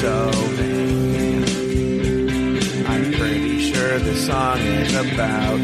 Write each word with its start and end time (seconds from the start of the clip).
so 0.00 0.30
vain. 0.56 1.44
I'm 2.86 3.12
pretty 3.12 3.70
sure 3.70 3.98
the 3.98 4.16
song 4.16 4.58
is 4.60 4.94
about 4.94 5.60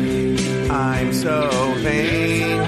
I'm 0.71 1.15
so 1.15 1.49
vain. 1.79 2.59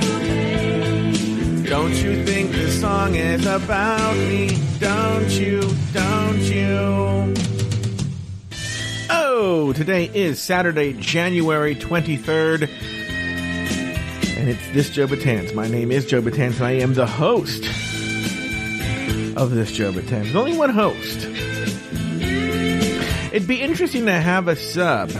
Don't 1.65 1.93
you 1.93 2.25
think 2.25 2.53
this 2.53 2.81
song 2.81 3.17
is 3.17 3.45
about 3.45 4.17
me? 4.17 4.57
Don't 4.79 5.29
you? 5.29 5.61
Don't 5.93 6.41
you? 6.41 7.35
Oh, 9.11 9.75
today 9.75 10.07
is 10.15 10.41
Saturday, 10.41 10.95
January 10.95 11.75
23rd. 11.75 12.71
And 14.39 14.49
it's 14.49 14.67
this 14.73 14.89
Joe 14.89 15.07
Betance. 15.07 15.55
My 15.55 15.69
name 15.69 15.93
is 15.93 16.07
Joe 16.07 16.23
Betance, 16.23 16.57
and 16.57 16.65
I 16.65 16.79
am 16.79 16.95
the 16.95 17.07
host 17.07 17.67
of 19.37 19.51
this 19.51 19.71
Joe 19.71 19.93
Betance. 19.93 20.09
There's 20.09 20.35
only 20.35 20.57
one 20.57 20.71
host. 20.71 21.38
It'd 23.33 23.47
be 23.47 23.61
interesting 23.61 24.07
to 24.07 24.13
have 24.13 24.49
a 24.49 24.57
sub. 24.57 25.11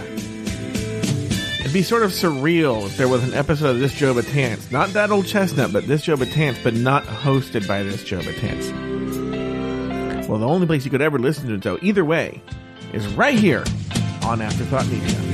It'd 1.61 1.73
be 1.75 1.83
sort 1.83 2.03
of 2.03 2.13
surreal 2.13 2.87
if 2.87 2.97
there 2.97 3.07
was 3.07 3.23
an 3.23 3.35
episode 3.35 3.71
of 3.71 3.81
this 3.81 3.93
Joe 3.93 4.15
Betance. 4.15 4.73
Not 4.73 4.95
that 4.95 5.11
old 5.11 5.27
chestnut, 5.27 5.75
but 5.75 5.87
this 5.87 6.03
Joe 6.03 6.17
Betance, 6.17 6.57
but 6.65 6.73
not 6.73 7.05
hosted 7.05 7.69
by 7.69 7.83
this 7.83 8.03
Joe 8.03 8.21
Betance. 8.21 8.71
Well, 10.27 10.39
the 10.39 10.49
only 10.49 10.67
place 10.67 10.87
you 10.87 10.91
could 10.91 11.03
ever 11.03 11.19
listen 11.19 11.49
to 11.49 11.55
it, 11.55 11.63
though, 11.63 11.79
either 11.83 12.05
way, 12.05 12.43
is 12.95 13.07
right 13.09 13.39
here 13.39 13.65
on 14.23 14.41
Afterthought 14.41 14.87
Media. 14.87 15.28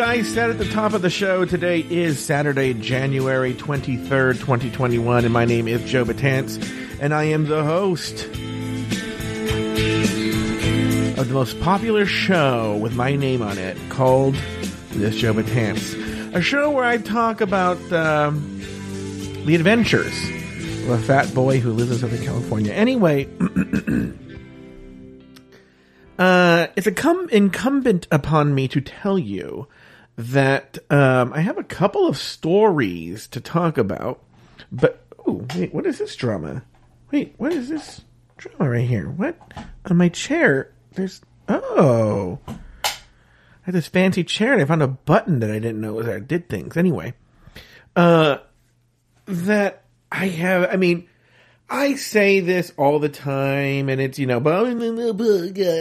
I 0.00 0.22
said 0.22 0.48
at 0.48 0.56
the 0.56 0.68
top 0.68 0.94
of 0.94 1.02
the 1.02 1.10
show, 1.10 1.44
today 1.44 1.80
is 1.80 2.18
Saturday, 2.18 2.72
January 2.72 3.52
23rd, 3.52 4.38
2021, 4.38 5.26
and 5.26 5.32
my 5.32 5.44
name 5.44 5.68
is 5.68 5.84
Joe 5.84 6.06
Betance, 6.06 6.58
and 7.00 7.12
I 7.12 7.24
am 7.24 7.46
the 7.46 7.62
host 7.62 8.24
of 11.18 11.28
the 11.28 11.34
most 11.34 11.60
popular 11.60 12.06
show 12.06 12.78
with 12.78 12.96
my 12.96 13.14
name 13.14 13.42
on 13.42 13.58
it 13.58 13.76
called 13.90 14.36
This 14.92 15.16
Joe 15.16 15.34
Betance. 15.34 16.34
A 16.34 16.40
show 16.40 16.70
where 16.70 16.84
I 16.84 16.96
talk 16.96 17.42
about 17.42 17.76
um, 17.92 18.58
the 19.44 19.54
adventures 19.54 20.18
of 20.84 20.90
a 20.90 20.98
fat 20.98 21.34
boy 21.34 21.60
who 21.60 21.72
lives 21.72 21.90
in 21.90 21.98
Southern 21.98 22.24
California. 22.24 22.72
Anyway, 22.72 23.28
uh, 26.18 26.68
it's 26.74 26.86
a 26.86 27.26
incumbent 27.30 28.08
upon 28.10 28.54
me 28.54 28.66
to 28.68 28.80
tell 28.80 29.18
you 29.18 29.68
that 30.16 30.78
um, 30.90 31.32
I 31.32 31.40
have 31.40 31.58
a 31.58 31.64
couple 31.64 32.06
of 32.06 32.18
stories 32.18 33.26
to 33.28 33.40
talk 33.40 33.78
about. 33.78 34.22
But 34.70 35.04
oh, 35.26 35.46
wait, 35.54 35.72
what 35.72 35.86
is 35.86 35.98
this 35.98 36.14
drama? 36.16 36.62
Wait, 37.10 37.34
what 37.38 37.52
is 37.52 37.68
this 37.68 38.02
drama 38.36 38.70
right 38.70 38.88
here? 38.88 39.08
What 39.08 39.36
on 39.86 39.96
my 39.96 40.08
chair? 40.08 40.72
There's 40.92 41.20
oh, 41.48 42.38
I 42.46 42.56
had 43.62 43.74
this 43.74 43.86
fancy 43.86 44.24
chair 44.24 44.52
and 44.52 44.62
I 44.62 44.64
found 44.64 44.82
a 44.82 44.88
button 44.88 45.40
that 45.40 45.50
I 45.50 45.58
didn't 45.58 45.80
know 45.80 45.94
was 45.94 46.06
there. 46.06 46.16
I 46.16 46.20
did 46.20 46.48
things 46.48 46.76
anyway. 46.76 47.14
Uh, 47.96 48.38
that 49.26 49.84
I 50.12 50.28
have. 50.28 50.70
I 50.70 50.76
mean, 50.76 51.08
I 51.68 51.94
say 51.94 52.40
this 52.40 52.72
all 52.76 52.98
the 52.98 53.08
time, 53.08 53.88
and 53.88 54.00
it's 54.00 54.18
you 54.18 54.26
know, 54.26 54.40
but 54.40 54.54
I 54.54 54.74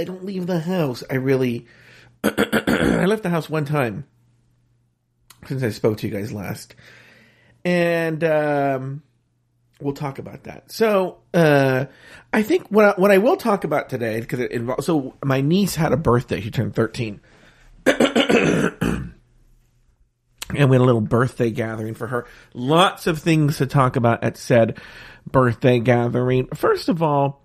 don't 0.04 0.26
leave 0.26 0.48
the 0.48 0.60
house. 0.60 1.04
I 1.10 1.16
really, 1.16 1.66
I 2.24 3.06
left 3.06 3.24
the 3.24 3.30
house 3.30 3.50
one 3.50 3.66
time 3.66 4.06
since 5.48 5.64
I 5.64 5.70
spoke 5.70 6.00
to 6.00 6.08
you 6.08 6.14
guys 6.14 6.32
last, 6.32 6.76
and 7.64 8.24
um, 8.24 9.04
we'll 9.82 9.94
talk 9.94 10.20
about 10.20 10.44
that. 10.44 10.72
So, 10.72 11.20
uh, 11.34 11.86
I 12.32 12.44
think 12.44 12.68
what 12.70 12.86
I, 12.86 13.00
what 13.00 13.12
I 13.12 13.18
will 13.18 13.38
talk 13.38 13.64
about 13.64 13.90
today 13.90 14.20
because 14.20 14.40
it 14.40 14.52
involves. 14.52 14.86
So, 14.86 15.16
my 15.24 15.42
niece 15.42 15.76
had 15.76 15.92
a 15.92 15.98
birthday; 15.98 16.42
she 16.42 16.52
turned 16.52 16.76
thirteen. 16.76 17.22
and 17.86 19.14
we 20.70 20.76
had 20.76 20.82
a 20.82 20.86
little 20.86 21.02
birthday 21.02 21.52
gathering 21.52 21.94
for 21.94 22.08
her. 22.08 22.26
Lots 22.54 23.08
of 23.08 23.20
things 23.20 23.58
to 23.58 23.68
talk 23.68 23.96
about 23.96 24.24
at 24.24 24.38
said 24.38 24.80
birthday 25.30 25.80
gathering. 25.80 26.48
First 26.48 26.90
of 26.90 27.04
all, 27.04 27.44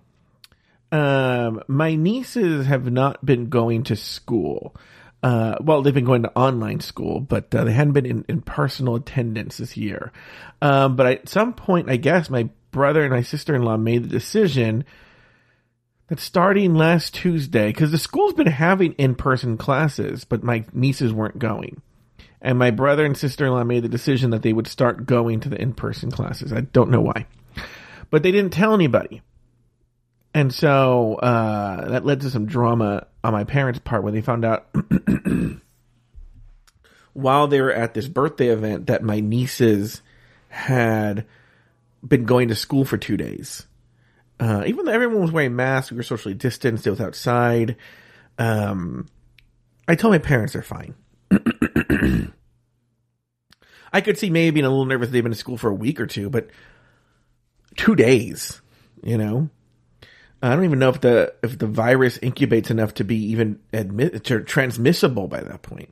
um, 0.91 1.61
my 1.67 1.95
nieces 1.95 2.67
have 2.67 2.91
not 2.91 3.25
been 3.25 3.49
going 3.49 3.83
to 3.83 3.95
school. 3.95 4.75
Uh, 5.23 5.55
well, 5.61 5.81
they've 5.81 5.93
been 5.93 6.05
going 6.05 6.23
to 6.23 6.37
online 6.37 6.79
school, 6.79 7.19
but 7.19 7.53
uh, 7.55 7.63
they 7.63 7.73
hadn't 7.73 7.93
been 7.93 8.05
in, 8.05 8.25
in 8.29 8.41
personal 8.41 8.95
attendance 8.95 9.57
this 9.57 9.75
year. 9.75 10.11
Um, 10.61 10.95
but 10.95 11.07
at 11.07 11.29
some 11.29 11.53
point, 11.53 11.89
I 11.89 11.95
guess 11.97 12.29
my 12.29 12.49
brother 12.71 13.01
and 13.03 13.11
my 13.11 13.23
sister 13.23 13.55
in 13.55 13.63
law 13.63 13.77
made 13.77 14.03
the 14.03 14.09
decision 14.09 14.85
that 16.07 16.19
starting 16.19 16.75
last 16.75 17.15
Tuesday, 17.15 17.67
because 17.67 17.91
the 17.91 17.97
school's 17.97 18.33
been 18.33 18.45
having 18.45 18.93
in 18.93 19.15
person 19.15 19.57
classes, 19.57 20.25
but 20.25 20.43
my 20.43 20.63
nieces 20.73 21.11
weren't 21.11 21.39
going. 21.39 21.81
And 22.39 22.59
my 22.59 22.69
brother 22.69 23.03
and 23.03 23.17
sister 23.17 23.47
in 23.47 23.53
law 23.53 23.63
made 23.63 23.83
the 23.83 23.89
decision 23.89 24.29
that 24.29 24.43
they 24.43 24.53
would 24.53 24.67
start 24.67 25.07
going 25.07 25.39
to 25.39 25.49
the 25.49 25.59
in 25.59 25.73
person 25.73 26.11
classes. 26.11 26.53
I 26.53 26.61
don't 26.61 26.91
know 26.91 27.01
why 27.01 27.25
but 28.09 28.23
they 28.23 28.31
didn't 28.31 28.53
tell 28.53 28.73
anybody. 28.73 29.21
And 30.33 30.53
so 30.53 31.15
uh, 31.15 31.89
that 31.89 32.05
led 32.05 32.21
to 32.21 32.29
some 32.29 32.45
drama 32.45 33.07
on 33.25 33.33
my 33.33 33.43
parents' 33.43 33.79
part 33.83 34.03
when 34.03 34.13
they 34.13 34.21
found 34.21 34.45
out 34.45 34.67
while 37.13 37.47
they 37.47 37.59
were 37.59 37.73
at 37.73 37.95
this 37.95 38.07
birthday 38.07 38.49
event 38.49 38.85
that 38.85 39.01
my 39.01 39.19
nieces 39.19 40.03
had 40.47 41.25
been 42.07 42.25
going 42.25 42.49
to 42.49 42.55
school 42.55 42.85
for 42.85 42.97
two 42.97 43.17
days. 43.17 43.65
Uh, 44.39 44.63
even 44.67 44.85
though 44.85 44.91
everyone 44.91 45.21
was 45.21 45.31
wearing 45.31 45.55
masks, 45.55 45.89
we 45.91 45.97
were 45.97 46.03
socially 46.03 46.35
distanced, 46.35 46.85
it 46.85 46.91
was 46.91 47.01
outside. 47.01 47.77
Um, 48.37 49.07
I 49.87 49.95
told 49.95 50.13
my 50.13 50.19
parents 50.19 50.53
they're 50.53 50.61
fine. 50.61 50.93
I 53.91 54.01
could 54.01 54.19
see 54.19 54.29
maybe 54.29 54.53
being 54.55 54.65
a 54.65 54.69
little 54.69 54.85
nervous 54.85 55.09
they've 55.09 55.23
been 55.23 55.31
to 55.31 55.37
school 55.37 55.57
for 55.57 55.71
a 55.71 55.75
week 55.75 55.99
or 55.99 56.05
two, 56.05 56.29
but 56.29 56.49
two 57.75 57.95
days, 57.95 58.61
you 59.01 59.17
know. 59.17 59.49
I 60.45 60.55
don't 60.55 60.65
even 60.65 60.79
know 60.79 60.89
if 60.89 61.01
the 61.01 61.33
if 61.41 61.57
the 61.57 61.67
virus 61.67 62.17
incubates 62.19 62.69
enough 62.69 62.93
to 62.95 63.03
be 63.03 63.15
even 63.31 63.59
admit 63.73 64.23
to 64.25 64.41
transmissible 64.41 65.27
by 65.27 65.41
that 65.41 65.63
point. 65.63 65.89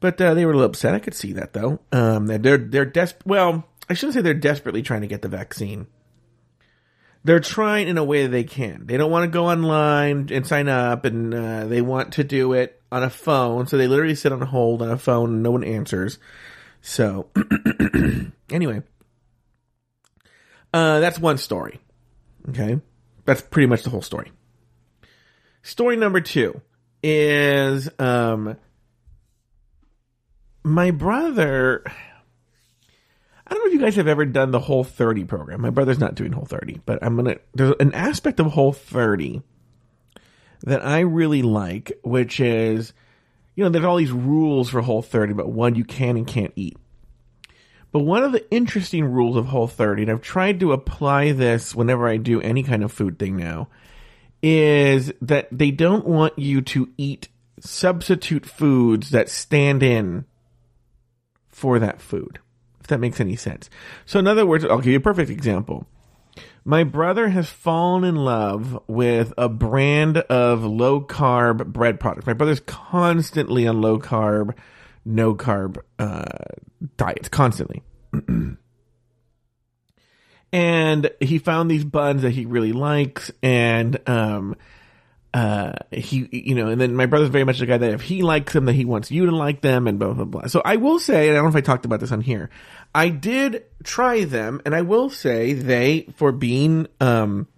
But 0.00 0.20
uh, 0.20 0.34
they 0.34 0.44
were 0.44 0.52
a 0.52 0.56
little 0.56 0.70
upset. 0.70 0.94
I 0.94 0.98
could 0.98 1.14
see 1.14 1.32
that 1.34 1.52
though. 1.52 1.78
Um, 1.92 2.26
they're 2.26 2.58
they're 2.58 2.84
des- 2.84 3.14
Well, 3.24 3.64
I 3.88 3.94
shouldn't 3.94 4.14
say 4.14 4.20
they're 4.22 4.34
desperately 4.34 4.82
trying 4.82 5.02
to 5.02 5.06
get 5.06 5.22
the 5.22 5.28
vaccine. 5.28 5.86
They're 7.22 7.40
trying 7.40 7.88
in 7.88 7.96
a 7.96 8.04
way 8.04 8.26
they 8.26 8.44
can. 8.44 8.84
They 8.86 8.96
don't 8.96 9.10
want 9.10 9.24
to 9.24 9.34
go 9.34 9.46
online 9.46 10.28
and 10.30 10.46
sign 10.46 10.68
up, 10.68 11.04
and 11.04 11.32
uh, 11.32 11.66
they 11.66 11.80
want 11.80 12.14
to 12.14 12.24
do 12.24 12.52
it 12.52 12.82
on 12.90 13.02
a 13.02 13.10
phone. 13.10 13.66
So 13.66 13.78
they 13.78 13.86
literally 13.86 14.14
sit 14.14 14.32
on 14.32 14.40
hold 14.40 14.82
on 14.82 14.90
a 14.90 14.98
phone, 14.98 15.34
and 15.34 15.42
no 15.42 15.52
one 15.52 15.64
answers. 15.64 16.18
So 16.82 17.28
anyway, 18.50 18.82
uh, 20.72 21.00
that's 21.00 21.18
one 21.18 21.38
story. 21.38 21.80
Okay. 22.50 22.80
That's 23.24 23.40
pretty 23.40 23.66
much 23.66 23.82
the 23.82 23.90
whole 23.90 24.02
story. 24.02 24.32
Story 25.62 25.96
number 25.96 26.20
two 26.20 26.60
is, 27.02 27.88
um, 27.98 28.56
my 30.62 30.90
brother, 30.90 31.82
I 33.46 33.54
don't 33.54 33.62
know 33.62 33.68
if 33.68 33.74
you 33.74 33.80
guys 33.80 33.96
have 33.96 34.08
ever 34.08 34.24
done 34.24 34.50
the 34.50 34.60
Whole 34.60 34.84
30 34.84 35.24
program. 35.24 35.60
My 35.60 35.70
brother's 35.70 35.98
not 35.98 36.14
doing 36.14 36.32
Whole 36.32 36.46
30, 36.46 36.80
but 36.86 36.98
I'm 37.02 37.16
going 37.16 37.34
to, 37.34 37.40
there's 37.54 37.74
an 37.80 37.94
aspect 37.94 38.40
of 38.40 38.46
Whole 38.46 38.72
30 38.72 39.42
that 40.64 40.84
I 40.84 41.00
really 41.00 41.42
like, 41.42 41.92
which 42.02 42.40
is, 42.40 42.94
you 43.54 43.64
know, 43.64 43.70
there's 43.70 43.84
all 43.84 43.96
these 43.96 44.12
rules 44.12 44.70
for 44.70 44.80
Whole 44.80 45.02
30, 45.02 45.34
but 45.34 45.50
one 45.50 45.74
you 45.74 45.84
can 45.84 46.16
and 46.16 46.26
can't 46.26 46.52
eat. 46.56 46.78
But 47.94 48.00
one 48.00 48.24
of 48.24 48.32
the 48.32 48.44
interesting 48.50 49.04
rules 49.04 49.36
of 49.36 49.46
Whole 49.46 49.68
30, 49.68 50.02
and 50.02 50.10
I've 50.10 50.20
tried 50.20 50.58
to 50.58 50.72
apply 50.72 51.30
this 51.30 51.76
whenever 51.76 52.08
I 52.08 52.16
do 52.16 52.40
any 52.40 52.64
kind 52.64 52.82
of 52.82 52.90
food 52.90 53.20
thing 53.20 53.36
now, 53.36 53.68
is 54.42 55.12
that 55.22 55.46
they 55.52 55.70
don't 55.70 56.04
want 56.04 56.36
you 56.36 56.60
to 56.60 56.90
eat 56.98 57.28
substitute 57.60 58.46
foods 58.46 59.10
that 59.10 59.28
stand 59.28 59.84
in 59.84 60.24
for 61.48 61.78
that 61.78 62.00
food. 62.00 62.40
If 62.80 62.88
that 62.88 62.98
makes 62.98 63.20
any 63.20 63.36
sense. 63.36 63.70
So 64.06 64.18
in 64.18 64.26
other 64.26 64.44
words, 64.44 64.64
I'll 64.64 64.78
give 64.78 64.92
you 64.92 64.98
a 64.98 65.00
perfect 65.00 65.30
example. 65.30 65.86
My 66.64 66.82
brother 66.82 67.28
has 67.28 67.48
fallen 67.48 68.02
in 68.02 68.16
love 68.16 68.76
with 68.88 69.32
a 69.38 69.48
brand 69.48 70.18
of 70.18 70.64
low 70.64 71.00
carb 71.00 71.66
bread 71.66 72.00
products. 72.00 72.26
My 72.26 72.32
brother's 72.32 72.58
constantly 72.58 73.68
on 73.68 73.80
low 73.80 74.00
carb, 74.00 74.56
no 75.04 75.34
carb 75.34 75.78
uh, 75.98 76.24
diets 76.96 77.28
constantly. 77.28 77.82
and 80.52 81.10
he 81.20 81.38
found 81.38 81.70
these 81.70 81.84
buns 81.84 82.22
that 82.22 82.30
he 82.30 82.46
really 82.46 82.72
likes, 82.72 83.30
and 83.42 83.98
um, 84.08 84.56
uh, 85.34 85.72
he, 85.90 86.28
you 86.30 86.54
know, 86.54 86.68
and 86.68 86.80
then 86.80 86.94
my 86.94 87.06
brother's 87.06 87.28
very 87.28 87.42
much 87.44 87.58
the 87.58 87.66
guy 87.66 87.76
that 87.76 87.90
if 87.90 88.02
he 88.02 88.22
likes 88.22 88.52
them, 88.52 88.66
that 88.66 88.74
he 88.74 88.84
wants 88.84 89.10
you 89.10 89.26
to 89.26 89.34
like 89.34 89.62
them, 89.62 89.88
and 89.88 89.98
blah 89.98 90.12
blah 90.12 90.24
blah. 90.24 90.46
So 90.46 90.62
I 90.64 90.76
will 90.76 91.00
say, 91.00 91.28
and 91.28 91.36
I 91.36 91.40
don't 91.40 91.46
know 91.46 91.50
if 91.50 91.56
I 91.56 91.60
talked 91.60 91.84
about 91.84 92.00
this 92.00 92.12
on 92.12 92.20
here, 92.20 92.50
I 92.94 93.08
did 93.08 93.64
try 93.82 94.24
them, 94.24 94.62
and 94.64 94.74
I 94.74 94.82
will 94.82 95.10
say 95.10 95.52
they 95.52 96.06
for 96.14 96.30
being 96.30 96.86
um 97.00 97.48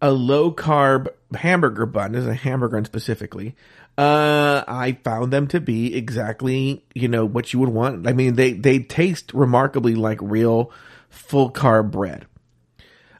a 0.00 0.12
low 0.12 0.52
carb 0.52 1.08
hamburger 1.34 1.86
bun, 1.86 2.14
is 2.14 2.26
a 2.26 2.34
hamburger 2.34 2.76
bun 2.76 2.84
specifically. 2.84 3.56
Uh, 3.98 4.64
I 4.66 4.98
found 5.04 5.32
them 5.32 5.48
to 5.48 5.60
be 5.60 5.94
exactly, 5.94 6.84
you 6.94 7.08
know, 7.08 7.26
what 7.26 7.52
you 7.52 7.58
would 7.58 7.68
want. 7.68 8.06
I 8.06 8.12
mean, 8.12 8.34
they, 8.34 8.52
they 8.52 8.78
taste 8.78 9.32
remarkably 9.34 9.94
like 9.94 10.18
real 10.22 10.72
full 11.10 11.50
carb 11.50 11.90
bread. 11.90 12.26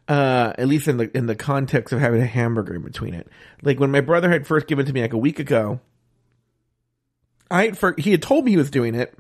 Uh, 0.09 0.53
at 0.59 0.67
least 0.67 0.89
in 0.89 0.97
the, 0.97 1.17
in 1.17 1.27
the 1.27 1.37
context 1.37 1.93
of 1.93 2.01
having 2.01 2.21
a 2.21 2.27
hamburger 2.27 2.75
in 2.75 2.83
between 2.83 3.15
it. 3.15 3.29
Like 3.63 3.79
when 3.79 3.91
my 3.91 4.01
brother 4.01 4.31
had 4.31 4.47
first 4.47 4.67
given 4.67 4.85
to 4.87 4.93
me 4.93 5.03
like 5.03 5.13
a 5.13 5.19
week 5.19 5.39
ago, 5.39 5.81
I 7.51 7.73
for, 7.73 7.95
he 7.97 8.11
had 8.11 8.23
told 8.23 8.45
me 8.45 8.53
he 8.53 8.57
was 8.57 8.71
doing 8.71 8.95
it. 8.95 9.17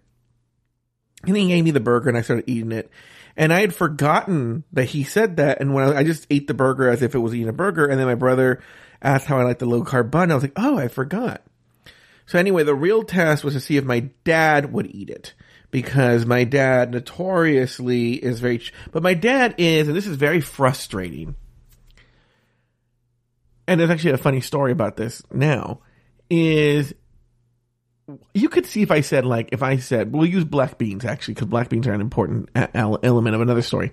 And 1.25 1.37
he 1.37 1.49
gave 1.49 1.65
me 1.65 1.71
the 1.71 1.81
burger 1.81 2.09
and 2.09 2.19
I 2.19 2.23
started 2.23 2.49
eating 2.49 2.73
it. 2.73 2.91
And 3.37 3.53
I 3.53 3.61
had 3.61 3.75
forgotten 3.75 4.65
that 4.73 4.87
he 4.87 5.05
said 5.05 5.37
that. 5.37 5.61
And 5.61 5.73
when 5.73 5.89
I, 5.89 5.99
I 5.99 6.05
just 6.05 6.27
ate 6.31 6.49
the 6.49 6.55
burger 6.55 6.89
as 6.89 7.03
if 7.03 7.15
it 7.15 7.19
was 7.19 7.35
eating 7.35 7.49
a 7.49 7.53
burger. 7.53 7.87
And 7.87 7.99
then 7.99 8.07
my 8.07 8.15
brother 8.15 8.61
asked 9.03 9.27
how 9.27 9.39
I 9.39 9.43
liked 9.43 9.61
the 9.61 9.67
low 9.67 9.85
carb 9.85 10.11
bun. 10.11 10.31
I 10.31 10.35
was 10.35 10.45
like, 10.45 10.53
oh, 10.57 10.79
I 10.79 10.89
forgot. 10.89 11.43
So 12.27 12.39
anyway, 12.39 12.63
the 12.63 12.75
real 12.75 13.03
test 13.03 13.45
was 13.45 13.55
to 13.55 13.61
see 13.61 13.77
if 13.77 13.85
my 13.85 14.01
dad 14.25 14.73
would 14.73 14.95
eat 14.95 15.11
it 15.11 15.35
because 15.71 16.25
my 16.25 16.45
dad 16.45 16.93
notoriously 16.93 18.13
is 18.13 18.41
very, 18.41 18.59
ch- 18.59 18.73
but 18.93 19.03
my 19.03 19.15
dad 19.15 19.57
is, 19.59 19.89
and 19.89 19.97
this 19.97 20.07
is 20.07 20.17
very 20.17 20.41
frustrating. 20.41 21.35
And 23.67 23.81
there's 23.81 23.91
actually 23.91 24.13
a 24.13 24.19
funny 24.19 24.41
story 24.41 24.73
about 24.73 24.97
this 24.97 25.23
now 25.33 25.81
is 26.31 26.95
you 28.35 28.49
could 28.49 28.67
see 28.67 28.83
if 28.83 28.91
I 28.91 29.01
said 29.01 29.25
like, 29.25 29.51
if 29.53 29.63
I 29.63 29.79
said, 29.79 30.13
we'll 30.13 30.27
use 30.27 30.45
black 30.45 30.79
beans 30.79 31.05
actually, 31.05 31.35
because 31.35 31.49
black 31.49 31.69
beans 31.69 31.87
are 31.87 31.93
an 31.93 32.01
important 32.01 32.51
a- 32.55 32.99
element 33.03 33.35
of 33.35 33.41
another 33.41 33.63
story 33.63 33.93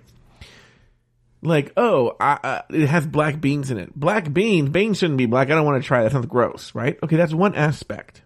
like, 1.41 1.71
oh, 1.77 2.15
I, 2.19 2.63
it 2.69 2.87
has 2.87 3.07
black 3.07 3.39
beans 3.39 3.71
in 3.71 3.77
it. 3.77 3.95
Black 3.95 4.31
beans, 4.31 4.69
beans 4.69 4.97
shouldn't 4.97 5.17
be 5.17 5.25
black. 5.25 5.49
I 5.49 5.55
don't 5.55 5.65
want 5.65 5.81
to 5.81 5.87
try 5.87 6.03
that. 6.03 6.11
Sounds 6.11 6.25
gross, 6.25 6.73
right? 6.75 6.99
Okay, 7.01 7.15
that's 7.15 7.33
one 7.33 7.55
aspect. 7.55 8.23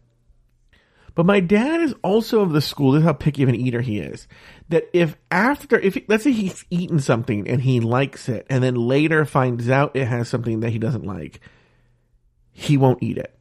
But 1.15 1.27
my 1.27 1.39
dad 1.39 1.81
is 1.81 1.94
also 2.01 2.42
of 2.42 2.54
the 2.54 2.62
school. 2.62 2.92
This 2.92 3.01
is 3.01 3.06
how 3.06 3.13
picky 3.13 3.44
of 3.44 3.50
an 3.50 3.56
eater 3.56 3.81
he 3.81 4.00
is. 4.00 4.27
That 4.69 4.89
if 4.94 5.15
after, 5.30 5.80
if 5.80 5.98
let's 6.07 6.24
say 6.24 6.31
he's 6.31 6.65
eaten 6.71 7.00
something 7.00 7.48
and 7.48 7.62
he 7.62 7.80
likes 7.80 8.30
it, 8.30 8.48
and 8.50 8.63
then 8.63 8.74
later 8.74 9.24
finds 9.25 9.69
out 9.69 9.95
it 9.95 10.06
has 10.06 10.27
something 10.27 10.62
that 10.62 10.71
he 10.71 10.80
doesn't 10.80 11.06
like, 11.06 11.39
he 12.51 12.77
won't 12.77 13.04
eat 13.04 13.18
it. 13.19 13.38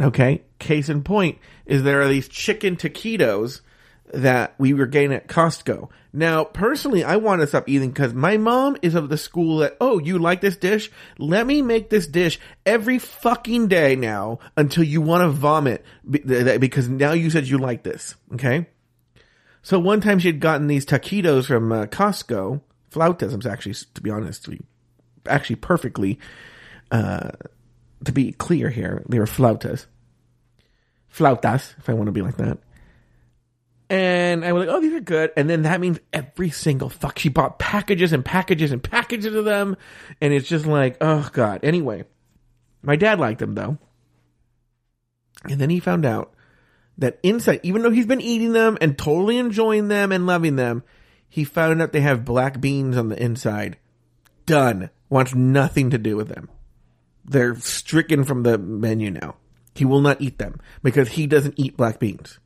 Okay. 0.00 0.42
Case 0.60 0.88
in 0.88 1.02
point 1.02 1.38
is 1.66 1.82
there 1.82 2.00
are 2.00 2.08
these 2.08 2.28
chicken 2.28 2.76
taquitos 2.76 3.60
that 4.12 4.54
we 4.58 4.74
were 4.74 4.86
getting 4.86 5.12
at 5.12 5.28
Costco. 5.28 5.88
Now, 6.12 6.44
personally, 6.44 7.02
I 7.02 7.16
want 7.16 7.40
to 7.40 7.46
stop 7.46 7.68
eating 7.68 7.90
because 7.90 8.14
my 8.14 8.36
mom 8.36 8.76
is 8.82 8.94
of 8.94 9.08
the 9.08 9.16
school 9.16 9.58
that, 9.58 9.76
oh, 9.80 9.98
you 9.98 10.18
like 10.18 10.40
this 10.40 10.56
dish? 10.56 10.90
Let 11.18 11.46
me 11.46 11.62
make 11.62 11.90
this 11.90 12.06
dish 12.06 12.38
every 12.64 12.98
fucking 12.98 13.68
day 13.68 13.96
now 13.96 14.38
until 14.56 14.84
you 14.84 15.00
want 15.00 15.22
to 15.22 15.30
vomit 15.30 15.84
because 16.08 16.88
now 16.88 17.12
you 17.12 17.30
said 17.30 17.48
you 17.48 17.58
like 17.58 17.82
this. 17.82 18.14
Okay. 18.34 18.66
So 19.62 19.78
one 19.78 20.00
time 20.00 20.18
she 20.18 20.28
had 20.28 20.40
gotten 20.40 20.66
these 20.66 20.86
taquitos 20.86 21.46
from 21.46 21.72
uh, 21.72 21.86
Costco, 21.86 22.60
flautas, 22.92 23.46
actually, 23.46 23.74
to 23.94 24.00
be 24.02 24.10
honest, 24.10 24.44
to 24.44 24.50
be 24.50 24.60
actually 25.26 25.56
perfectly, 25.56 26.18
uh, 26.90 27.30
to 28.04 28.12
be 28.12 28.32
clear 28.32 28.68
here, 28.68 29.02
they 29.08 29.18
were 29.18 29.24
flautas. 29.24 29.86
Flautas, 31.12 31.74
if 31.78 31.88
I 31.88 31.94
want 31.94 32.06
to 32.06 32.12
be 32.12 32.22
like 32.22 32.36
that. 32.36 32.58
And 33.90 34.44
I 34.44 34.52
was 34.52 34.66
like, 34.66 34.74
oh, 34.74 34.80
these 34.80 34.94
are 34.94 35.00
good. 35.00 35.32
And 35.36 35.48
then 35.48 35.62
that 35.62 35.80
means 35.80 36.00
every 36.12 36.50
single 36.50 36.88
fuck. 36.88 37.18
She 37.18 37.28
bought 37.28 37.58
packages 37.58 38.12
and 38.12 38.24
packages 38.24 38.72
and 38.72 38.82
packages 38.82 39.34
of 39.34 39.44
them. 39.44 39.76
And 40.20 40.32
it's 40.32 40.48
just 40.48 40.66
like, 40.66 40.96
oh, 41.00 41.28
God. 41.32 41.60
Anyway, 41.62 42.04
my 42.82 42.96
dad 42.96 43.20
liked 43.20 43.40
them, 43.40 43.54
though. 43.54 43.78
And 45.44 45.60
then 45.60 45.68
he 45.68 45.80
found 45.80 46.06
out 46.06 46.32
that 46.96 47.18
inside, 47.22 47.60
even 47.62 47.82
though 47.82 47.90
he's 47.90 48.06
been 48.06 48.22
eating 48.22 48.52
them 48.52 48.78
and 48.80 48.96
totally 48.96 49.36
enjoying 49.36 49.88
them 49.88 50.12
and 50.12 50.26
loving 50.26 50.56
them, 50.56 50.82
he 51.28 51.44
found 51.44 51.82
out 51.82 51.92
they 51.92 52.00
have 52.00 52.24
black 52.24 52.60
beans 52.60 52.96
on 52.96 53.10
the 53.10 53.22
inside. 53.22 53.76
Done. 54.46 54.88
Wants 55.10 55.34
nothing 55.34 55.90
to 55.90 55.98
do 55.98 56.16
with 56.16 56.28
them. 56.28 56.48
They're 57.24 57.54
stricken 57.56 58.24
from 58.24 58.42
the 58.42 58.56
menu 58.56 59.10
now. 59.10 59.36
He 59.74 59.84
will 59.84 60.00
not 60.00 60.20
eat 60.22 60.38
them 60.38 60.60
because 60.82 61.10
he 61.10 61.26
doesn't 61.26 61.54
eat 61.58 61.76
black 61.76 61.98
beans 61.98 62.38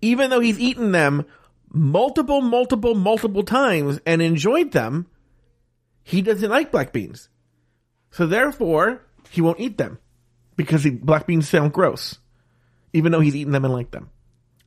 even 0.00 0.30
though 0.30 0.40
he's 0.40 0.58
eaten 0.58 0.92
them 0.92 1.26
multiple, 1.72 2.40
multiple, 2.40 2.94
multiple 2.94 3.42
times 3.42 4.00
and 4.06 4.20
enjoyed 4.20 4.72
them, 4.72 5.06
he 6.02 6.22
doesn't 6.22 6.50
like 6.50 6.72
black 6.72 6.92
beans. 6.92 7.28
So 8.10 8.26
therefore, 8.26 9.02
he 9.30 9.40
won't 9.40 9.60
eat 9.60 9.78
them 9.78 9.98
because 10.56 10.82
he, 10.82 10.90
black 10.90 11.26
beans 11.26 11.48
sound 11.48 11.72
gross, 11.72 12.18
even 12.92 13.12
though 13.12 13.20
he's 13.20 13.36
eaten 13.36 13.52
them 13.52 13.64
and 13.64 13.74
liked 13.74 13.92
them. 13.92 14.10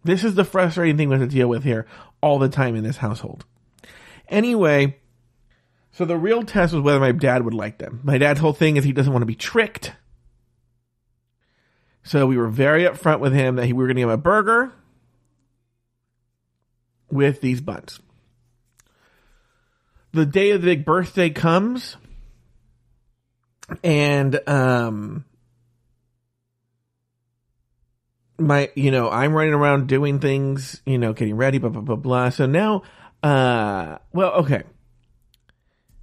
This 0.04 0.24
is 0.24 0.36
the 0.36 0.46
frustrating 0.46 0.98
thing 0.98 1.10
we 1.10 1.18
have 1.18 1.30
to 1.30 1.36
deal 1.36 1.48
with 1.48 1.64
here 1.64 1.86
all 2.22 2.40
the 2.40 2.50
time 2.50 2.76
in 2.76 2.84
this 2.84 2.98
household. 2.98 3.46
Anyway, 4.28 4.98
so 5.92 6.06
the 6.06 6.18
real 6.18 6.44
test 6.44 6.74
was 6.74 6.82
whether 6.82 7.00
my 7.00 7.12
dad 7.12 7.44
would 7.44 7.54
like 7.54 7.78
them. 7.78 8.02
My 8.04 8.18
dad's 8.18 8.40
whole 8.40 8.54
thing 8.54 8.78
is 8.78 8.84
he 8.84 8.92
doesn't 8.92 9.12
want 9.12 9.22
to 9.22 9.28
be 9.28 9.36
tricked. 9.36 9.94
So 12.04 12.28
we 12.28 12.38
were 12.38 12.50
very 12.50 12.84
upfront 12.84 13.20
with 13.20 13.34
him 13.34 13.56
that 13.56 13.66
he, 13.66 13.74
we 13.74 13.84
were 13.84 13.88
going 13.88 13.96
to 13.96 14.02
give 14.02 14.10
him 14.10 14.14
a 14.14 14.18
burger 14.18 14.74
with 17.14 17.42
these 17.42 17.62
buns. 17.62 18.00
The 20.12 20.26
day 20.26 20.52
of 20.52 20.62
the 20.62 20.68
big 20.68 20.86
birthday 20.86 21.30
comes, 21.30 21.98
and 23.84 24.40
um, 24.48 25.26
my 28.38 28.70
you 28.76 28.92
know 28.92 29.10
I'm 29.10 29.34
running 29.34 29.54
around 29.54 29.88
doing 29.88 30.20
things, 30.20 30.82
you 30.86 30.98
know, 30.98 31.14
getting 31.14 31.36
ready, 31.36 31.58
blah 31.58 31.70
blah 31.70 31.82
blah 31.82 31.96
blah. 31.96 32.30
So 32.30 32.46
now, 32.46 32.84
uh, 33.24 33.98
well, 34.12 34.34
okay. 34.34 34.64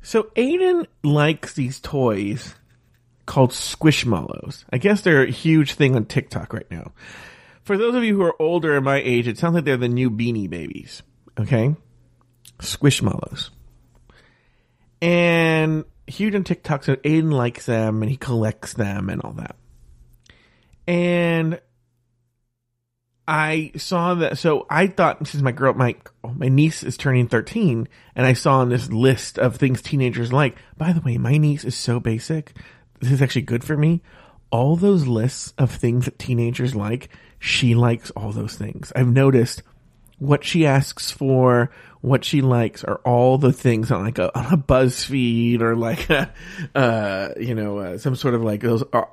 So 0.03 0.25
Aiden 0.35 0.87
likes 1.05 1.53
these 1.53 1.79
toys 1.79 2.55
called 3.27 3.51
Squishmallows. 3.51 4.65
I 4.73 4.79
guess 4.79 5.03
they're 5.03 5.23
a 5.23 5.31
huge 5.31 5.75
thing 5.75 5.95
on 5.95 6.07
TikTok 6.07 6.53
right 6.53 6.69
now 6.71 6.93
for 7.71 7.79
those 7.79 7.95
of 7.95 8.03
you 8.03 8.17
who 8.17 8.23
are 8.23 8.35
older 8.43 8.77
in 8.77 8.83
my 8.83 8.97
age, 8.97 9.29
it 9.29 9.39
sounds 9.39 9.55
like 9.55 9.65
they're 9.65 9.77
the 9.77 9.89
new 9.89 10.11
Beanie 10.11 10.51
Babies. 10.51 11.05
Okay, 11.39 11.77
Squishmallows, 12.59 13.51
and 15.01 15.85
huge 16.09 16.35
on 16.35 16.43
TikTok. 16.43 16.83
So 16.83 16.97
Aiden 16.97 17.31
likes 17.33 17.67
them 17.67 18.03
and 18.03 18.11
he 18.11 18.17
collects 18.17 18.73
them 18.73 19.09
and 19.09 19.23
all 19.23 19.35
that. 19.35 19.55
And 20.89 21.61
I 23.29 23.71
saw 23.77 24.15
that. 24.15 24.39
So 24.39 24.67
I 24.69 24.89
thought 24.89 25.25
since 25.29 25.41
my 25.41 25.53
girl, 25.53 25.73
my 25.75 25.95
oh, 26.25 26.35
my 26.35 26.49
niece 26.49 26.83
is 26.83 26.97
turning 26.97 27.29
thirteen, 27.29 27.87
and 28.17 28.27
I 28.27 28.33
saw 28.33 28.59
on 28.59 28.69
this 28.69 28.91
list 28.91 29.39
of 29.39 29.55
things 29.55 29.81
teenagers 29.81 30.33
like. 30.33 30.57
By 30.77 30.93
the 30.93 31.03
way, 31.03 31.19
my 31.19 31.37
niece 31.37 31.65
is 31.65 31.77
so 31.77 32.01
basic. 32.01 32.53
This 32.99 33.13
is 33.13 33.23
actually 33.23 33.43
good 33.43 33.63
for 33.63 33.77
me. 33.77 34.03
All 34.51 34.77
those 34.77 35.07
lists 35.07 35.55
of 35.59 35.71
things 35.71 36.07
that 36.07 36.19
teenagers 36.19 36.75
like 36.75 37.09
she 37.39 37.75
likes 37.75 38.11
all 38.11 38.33
those 38.33 38.55
things. 38.55 38.93
I've 38.95 39.09
noticed 39.09 39.63
what 40.19 40.45
she 40.45 40.67
asks 40.67 41.11
for, 41.11 41.71
what 42.03 42.25
she 42.25 42.43
likes 42.43 42.85
are 42.85 43.01
all 43.05 43.39
the 43.39 43.53
things 43.53 43.91
on 43.91 44.05
like 44.05 44.19
a, 44.19 44.39
on 44.39 44.47
a 44.53 44.57
BuzzFeed 44.59 45.61
or 45.63 45.75
like, 45.75 46.09
a, 46.11 46.33
uh, 46.75 47.31
you 47.39 47.55
know, 47.55 47.79
uh, 47.79 47.99
some 47.99 48.15
sort 48.15 48.35
of 48.35 48.43
like 48.43 48.61
those 48.61 48.85
uh, 48.93 49.05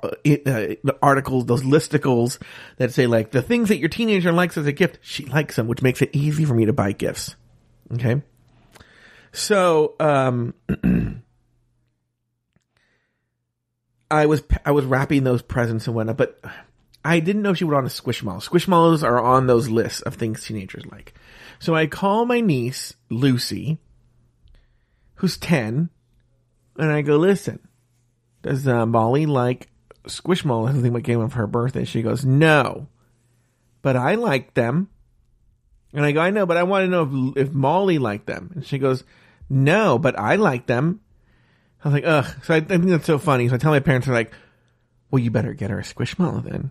uh, 0.46 0.74
articles, 1.02 1.46
those 1.46 1.62
listicles 1.62 2.38
that 2.76 2.92
say 2.92 3.06
like 3.06 3.30
the 3.30 3.42
things 3.42 3.68
that 3.68 3.78
your 3.78 3.88
teenager 3.88 4.32
likes 4.32 4.56
as 4.56 4.66
a 4.66 4.72
gift, 4.72 4.98
she 5.00 5.24
likes 5.24 5.56
them, 5.56 5.66
which 5.66 5.82
makes 5.82 6.02
it 6.02 6.10
easy 6.12 6.44
for 6.44 6.54
me 6.54 6.66
to 6.66 6.72
buy 6.72 6.92
gifts. 6.92 7.34
Okay. 7.94 8.22
So, 9.32 9.94
um, 9.98 10.54
I 14.10 14.26
was, 14.26 14.42
I 14.64 14.72
was 14.72 14.84
wrapping 14.84 15.24
those 15.24 15.42
presents 15.42 15.86
and 15.86 15.94
whatnot, 15.94 16.16
but 16.16 16.40
I 17.04 17.20
didn't 17.20 17.42
know 17.42 17.54
she 17.54 17.64
would 17.64 17.76
on 17.76 17.84
a 17.84 17.88
Squishmallow. 17.88 18.46
Squishmallows 18.46 19.02
are 19.02 19.20
on 19.20 19.46
those 19.46 19.68
lists 19.68 20.02
of 20.02 20.14
things 20.14 20.44
teenagers 20.44 20.86
like. 20.86 21.14
So 21.58 21.74
I 21.74 21.86
call 21.86 22.24
my 22.24 22.40
niece, 22.40 22.94
Lucy, 23.10 23.78
who's 25.16 25.36
10, 25.36 25.90
and 26.78 26.92
I 26.92 27.02
go, 27.02 27.16
listen, 27.16 27.60
does 28.42 28.66
uh, 28.66 28.86
Molly 28.86 29.26
like 29.26 29.68
Squishmallows? 30.04 30.78
I 30.78 30.82
think 30.82 30.94
what 30.94 31.04
came 31.04 31.20
of 31.20 31.34
her 31.34 31.46
birthday. 31.46 31.84
She 31.84 32.02
goes, 32.02 32.24
no, 32.24 32.88
but 33.82 33.96
I 33.96 34.14
like 34.14 34.54
them. 34.54 34.88
And 35.92 36.04
I 36.04 36.12
go, 36.12 36.20
I 36.20 36.30
know, 36.30 36.46
but 36.46 36.56
I 36.56 36.62
want 36.64 36.84
to 36.84 36.88
know 36.88 37.32
if, 37.36 37.48
if 37.48 37.54
Molly 37.54 37.98
liked 37.98 38.26
them. 38.26 38.52
And 38.54 38.66
she 38.66 38.78
goes, 38.78 39.04
no, 39.48 39.98
but 39.98 40.18
I 40.18 40.36
like 40.36 40.66
them. 40.66 41.00
I 41.84 41.88
was 41.88 41.94
like, 41.94 42.04
ugh. 42.06 42.26
So 42.44 42.54
I, 42.54 42.56
I 42.58 42.60
think 42.60 42.86
that's 42.86 43.06
so 43.06 43.18
funny. 43.18 43.48
So 43.48 43.54
I 43.54 43.58
tell 43.58 43.70
my 43.70 43.80
parents, 43.80 44.06
they're 44.06 44.14
like, 44.14 44.32
well, 45.10 45.20
you 45.20 45.30
better 45.30 45.54
get 45.54 45.70
her 45.70 45.78
a 45.78 45.82
squishmallow 45.82 46.44
then. 46.44 46.70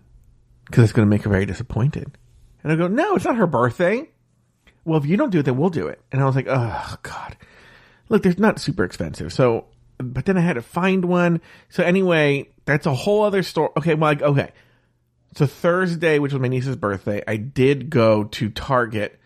Cause 0.72 0.84
it's 0.84 0.94
going 0.94 1.06
to 1.06 1.10
make 1.10 1.24
her 1.24 1.30
very 1.30 1.46
disappointed. 1.46 2.18
And 2.62 2.72
I 2.72 2.76
go, 2.76 2.88
no, 2.88 3.16
it's 3.16 3.26
not 3.26 3.38
her 3.38 3.48
birthday. 3.48 4.10
Well, 4.84 5.00
if 5.00 5.06
you 5.06 5.18
don't 5.18 5.32
do 5.32 5.40
it, 5.40 5.44
then 5.44 5.58
we'll 5.58 5.70
do 5.70 5.88
it. 5.88 6.02
And 6.12 6.22
I 6.22 6.26
was 6.26 6.36
like, 6.36 6.48
oh, 6.50 6.96
God. 7.04 7.38
Look, 8.10 8.24
they're 8.24 8.36
not 8.38 8.60
super 8.60 8.84
expensive. 8.84 9.32
So, 9.32 9.66
but 9.98 10.26
then 10.26 10.38
I 10.38 10.42
had 10.42 10.54
to 10.54 10.62
find 10.62 11.06
one. 11.06 11.42
So 11.70 11.84
anyway, 11.84 12.50
that's 12.66 12.86
a 12.86 12.94
whole 12.94 13.24
other 13.24 13.44
story. 13.44 13.70
Okay, 13.78 13.96
well, 13.96 14.12
like, 14.12 14.22
okay. 14.22 14.52
So 15.36 15.46
Thursday, 15.46 16.20
which 16.20 16.34
was 16.34 16.42
my 16.42 16.48
niece's 16.48 16.76
birthday, 16.76 17.22
I 17.28 17.38
did 17.38 17.90
go 17.90 18.26
to 18.26 18.50
Target. 18.50 19.20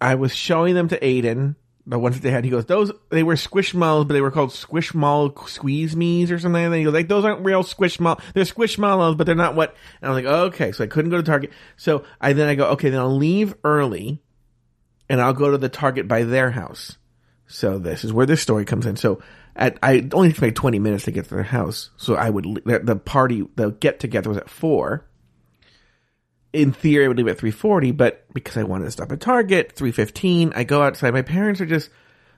I 0.00 0.14
was 0.14 0.34
showing 0.34 0.74
them 0.74 0.88
to 0.88 0.98
Aiden, 1.00 1.56
the 1.88 1.98
ones 1.98 2.14
that 2.14 2.22
they 2.22 2.30
had. 2.30 2.44
He 2.44 2.50
goes, 2.50 2.66
those, 2.66 2.92
they 3.08 3.22
were 3.22 3.34
squishmallows, 3.34 4.06
but 4.06 4.14
they 4.14 4.20
were 4.20 4.30
called 4.30 4.50
squishmallow 4.50 5.48
squeeze 5.48 5.96
me's 5.96 6.30
or 6.30 6.38
something 6.38 6.70
that. 6.70 6.76
He 6.76 6.84
goes, 6.84 6.92
like, 6.92 7.08
those 7.08 7.24
aren't 7.24 7.44
real 7.44 7.64
squishmallows. 7.64 8.20
They're 8.34 8.44
squishmallows, 8.44 9.16
but 9.16 9.24
they're 9.24 9.34
not 9.34 9.56
what. 9.56 9.74
And 10.00 10.10
I'm 10.10 10.14
like, 10.14 10.26
okay. 10.26 10.72
So 10.72 10.84
I 10.84 10.86
couldn't 10.86 11.10
go 11.10 11.16
to 11.16 11.22
Target. 11.22 11.50
So 11.76 12.04
I, 12.20 12.34
then 12.34 12.48
I 12.48 12.54
go, 12.54 12.66
okay, 12.72 12.90
then 12.90 13.00
I'll 13.00 13.16
leave 13.16 13.54
early 13.64 14.22
and 15.08 15.20
I'll 15.20 15.32
go 15.32 15.50
to 15.50 15.58
the 15.58 15.70
Target 15.70 16.06
by 16.06 16.24
their 16.24 16.50
house. 16.50 16.98
So 17.46 17.78
this 17.78 18.04
is 18.04 18.12
where 18.12 18.26
this 18.26 18.42
story 18.42 18.66
comes 18.66 18.84
in. 18.84 18.96
So 18.96 19.22
at 19.56 19.78
I 19.82 20.06
only 20.12 20.32
took 20.32 20.42
me 20.42 20.50
twenty 20.50 20.78
minutes 20.78 21.04
to 21.04 21.10
get 21.10 21.24
to 21.24 21.34
their 21.34 21.42
house. 21.42 21.88
So 21.96 22.14
I 22.14 22.28
would 22.28 22.44
the, 22.66 22.80
the 22.80 22.96
party 22.96 23.48
the 23.56 23.70
get 23.70 24.00
together 24.00 24.28
was 24.28 24.36
at 24.36 24.50
four. 24.50 25.08
In 26.52 26.72
theory, 26.72 27.04
I 27.04 27.08
would 27.08 27.16
leave 27.18 27.28
at 27.28 27.38
three 27.38 27.50
forty, 27.50 27.90
but 27.90 28.24
because 28.32 28.56
I 28.56 28.62
wanted 28.62 28.86
to 28.86 28.90
stop 28.90 29.12
at 29.12 29.20
Target, 29.20 29.72
three 29.72 29.92
fifteen, 29.92 30.52
I 30.54 30.64
go 30.64 30.82
outside. 30.82 31.12
My 31.12 31.22
parents 31.22 31.60
are 31.60 31.66
just 31.66 31.90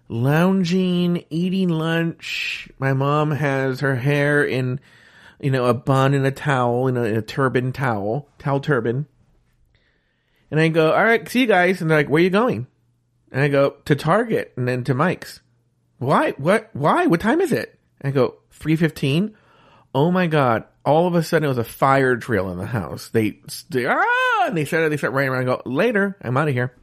lounging, 0.08 1.24
eating 1.30 1.68
lunch. 1.68 2.68
My 2.78 2.92
mom 2.92 3.30
has 3.30 3.80
her 3.80 3.94
hair 3.94 4.44
in, 4.44 4.80
you 5.40 5.52
know, 5.52 5.66
a 5.66 5.74
bun 5.74 6.14
and 6.14 6.26
a 6.26 6.32
towel, 6.32 6.88
in 6.88 6.96
a, 6.96 7.04
in 7.04 7.16
a 7.16 7.22
turban 7.22 7.72
towel, 7.72 8.28
towel 8.38 8.60
turban. 8.60 9.06
And 10.50 10.58
I 10.58 10.68
go, 10.68 10.92
all 10.92 11.04
right, 11.04 11.26
see 11.28 11.42
you 11.42 11.46
guys. 11.46 11.80
And 11.80 11.88
they're 11.88 11.98
like, 11.98 12.08
where 12.08 12.20
are 12.20 12.24
you 12.24 12.30
going? 12.30 12.66
And 13.30 13.42
I 13.42 13.48
go, 13.48 13.76
to 13.84 13.94
Target 13.94 14.52
and 14.56 14.66
then 14.66 14.82
to 14.84 14.94
Mike's. 14.94 15.40
Why? 15.98 16.32
What? 16.32 16.70
Why? 16.72 17.06
What 17.06 17.20
time 17.20 17.40
is 17.40 17.52
it? 17.52 17.78
And 18.00 18.10
I 18.10 18.14
go, 18.14 18.34
315. 18.50 19.36
Oh 19.94 20.10
my 20.10 20.26
God. 20.26 20.64
All 20.84 21.06
of 21.06 21.14
a 21.14 21.22
sudden 21.22 21.44
it 21.44 21.48
was 21.48 21.58
a 21.58 21.64
fire 21.64 22.16
drill 22.16 22.50
in 22.50 22.58
the 22.58 22.66
house. 22.66 23.08
They, 23.08 23.40
they 23.68 23.86
ah, 23.86 24.46
and 24.46 24.56
they 24.56 24.64
started, 24.64 24.90
they 24.90 24.96
start 24.96 25.12
running 25.12 25.30
around 25.30 25.48
and 25.48 25.48
go, 25.48 25.62
later, 25.64 26.16
I'm 26.22 26.36
out 26.36 26.48
of 26.48 26.54
here. 26.54 26.74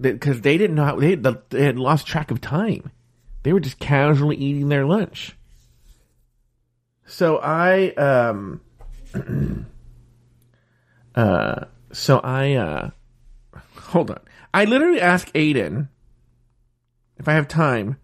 Because 0.00 0.40
they, 0.40 0.52
they, 0.52 0.58
didn't 0.58 0.76
know 0.76 0.84
how, 0.84 0.96
they, 0.96 1.14
they 1.14 1.64
had 1.64 1.78
lost 1.78 2.06
track 2.06 2.30
of 2.30 2.40
time. 2.40 2.90
They 3.42 3.52
were 3.52 3.60
just 3.60 3.78
casually 3.78 4.36
eating 4.36 4.68
their 4.68 4.84
lunch. 4.84 5.36
So 7.06 7.38
I, 7.38 7.90
um, 7.90 8.60
uh, 11.14 11.64
so 11.92 12.18
I, 12.18 12.54
uh, 12.54 12.90
hold 13.76 14.10
on. 14.10 14.20
I 14.54 14.64
literally 14.64 15.00
ask 15.00 15.30
Aiden 15.32 15.88
if 17.16 17.28
I 17.28 17.34
have 17.34 17.48
time, 17.48 17.98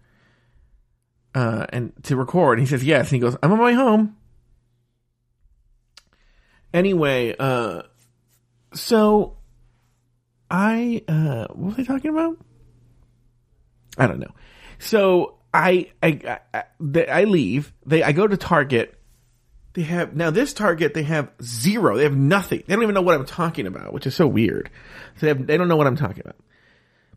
uh, 1.35 1.65
and 1.69 1.93
to 2.03 2.15
record. 2.15 2.59
He 2.59 2.65
says 2.65 2.83
yes. 2.83 3.11
And 3.11 3.15
he 3.15 3.19
goes, 3.19 3.37
I'm 3.41 3.51
on 3.51 3.57
my 3.57 3.65
way 3.65 3.73
home. 3.73 4.17
Anyway, 6.73 7.35
uh, 7.37 7.83
so 8.73 9.37
I, 10.49 11.03
uh, 11.07 11.47
what 11.47 11.77
was 11.77 11.79
I 11.79 11.83
talking 11.83 12.11
about? 12.11 12.37
I 13.97 14.07
don't 14.07 14.19
know. 14.19 14.33
So 14.77 15.37
I, 15.53 15.91
I, 16.01 16.39
I, 16.53 16.63
I 17.09 17.23
leave. 17.23 17.73
They, 17.85 18.03
I 18.03 18.11
go 18.11 18.27
to 18.27 18.37
Target 18.37 18.99
they 19.73 19.83
have 19.83 20.15
now 20.15 20.29
this 20.31 20.53
Target. 20.53 20.93
They 20.93 21.03
have 21.03 21.31
zero. 21.41 21.95
They 21.97 22.03
have 22.03 22.17
nothing. 22.17 22.63
They 22.65 22.73
don't 22.73 22.83
even 22.83 22.95
know 22.95 23.01
what 23.01 23.15
I'm 23.15 23.25
talking 23.25 23.67
about, 23.67 23.93
which 23.93 24.07
is 24.07 24.15
so 24.15 24.27
weird. 24.27 24.69
So 25.15 25.21
they 25.21 25.27
have, 25.29 25.47
they 25.47 25.57
don't 25.57 25.67
know 25.67 25.77
what 25.77 25.87
I'm 25.87 25.95
talking 25.95 26.21
about. 26.21 26.35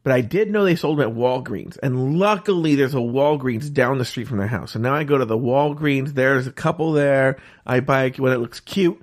But 0.02 0.12
I 0.12 0.20
did 0.20 0.50
know 0.50 0.64
they 0.64 0.74
sold 0.74 0.98
them 0.98 1.10
at 1.10 1.16
Walgreens, 1.16 1.78
and 1.80 2.18
luckily 2.18 2.74
there's 2.74 2.94
a 2.94 2.98
Walgreens 2.98 3.72
down 3.72 3.98
the 3.98 4.04
street 4.04 4.26
from 4.26 4.38
their 4.38 4.48
house. 4.48 4.72
So 4.72 4.80
now 4.80 4.94
I 4.94 5.04
go 5.04 5.16
to 5.16 5.24
the 5.24 5.38
Walgreens. 5.38 6.14
There's 6.14 6.48
a 6.48 6.52
couple 6.52 6.92
there. 6.92 7.38
I 7.64 7.80
buy 7.80 8.10
when 8.16 8.32
it 8.32 8.38
looks 8.38 8.58
cute. 8.58 9.00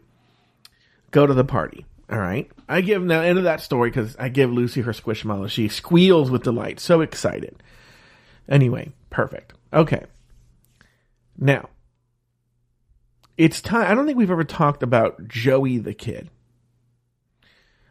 Go 1.12 1.26
to 1.26 1.34
the 1.34 1.46
party. 1.46 1.86
All 2.12 2.20
right. 2.20 2.52
I 2.68 2.82
give 2.82 3.02
now 3.02 3.22
end 3.22 3.38
of 3.38 3.46
that 3.46 3.62
story 3.62 3.90
because 3.90 4.16
I 4.18 4.30
give 4.30 4.52
Lucy 4.52 4.82
her 4.82 4.92
squishmallow. 4.92 5.50
She 5.50 5.70
squeals 5.70 6.30
with 6.30 6.44
delight, 6.44 6.80
so 6.80 7.02
excited. 7.02 7.64
Anyway, 8.50 8.92
perfect. 9.10 9.54
Okay. 9.72 10.04
Now 11.38 11.70
it's 13.38 13.62
time. 13.62 13.90
I 13.90 13.96
don't 13.96 14.06
think 14.06 14.18
we've 14.18 14.30
ever 14.30 14.44
talked 14.44 14.84
about 14.84 15.28
Joey 15.30 15.78
the 15.78 15.94
Kid. 15.94 16.30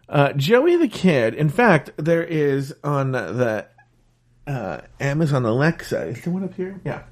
Uh, 0.09 0.33
Joey 0.33 0.77
the 0.77 0.89
Kid. 0.89 1.35
In 1.35 1.49
fact, 1.49 1.91
there 1.97 2.25
is 2.25 2.75
on 2.83 3.13
the 3.13 3.67
uh, 4.47 4.81
Amazon 5.01 5.45
Alexa. 5.45 6.07
Is 6.09 6.23
there 6.23 6.33
one 6.33 6.45
up 6.45 6.55
here? 6.55 6.81
Yeah. 6.85 7.03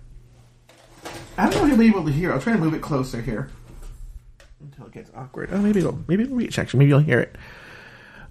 I 1.36 1.50
don't 1.50 1.56
know 1.56 1.62
if 1.64 1.68
you'll 1.68 1.78
be 1.78 1.88
able 1.88 2.04
to 2.06 2.12
hear. 2.12 2.32
I'll 2.32 2.40
try 2.40 2.54
to 2.54 2.58
move 2.58 2.72
it 2.72 2.80
closer 2.80 3.20
here 3.20 3.50
until 4.60 4.86
it 4.86 4.92
gets 4.92 5.10
awkward. 5.14 5.50
Oh, 5.52 5.58
maybe 5.58 5.80
it'll 5.80 5.98
maybe 6.08 6.22
it'll 6.24 6.36
reach. 6.36 6.58
Actually, 6.58 6.78
maybe 6.78 6.88
you'll 6.88 7.00
hear 7.00 7.20
it. 7.20 7.36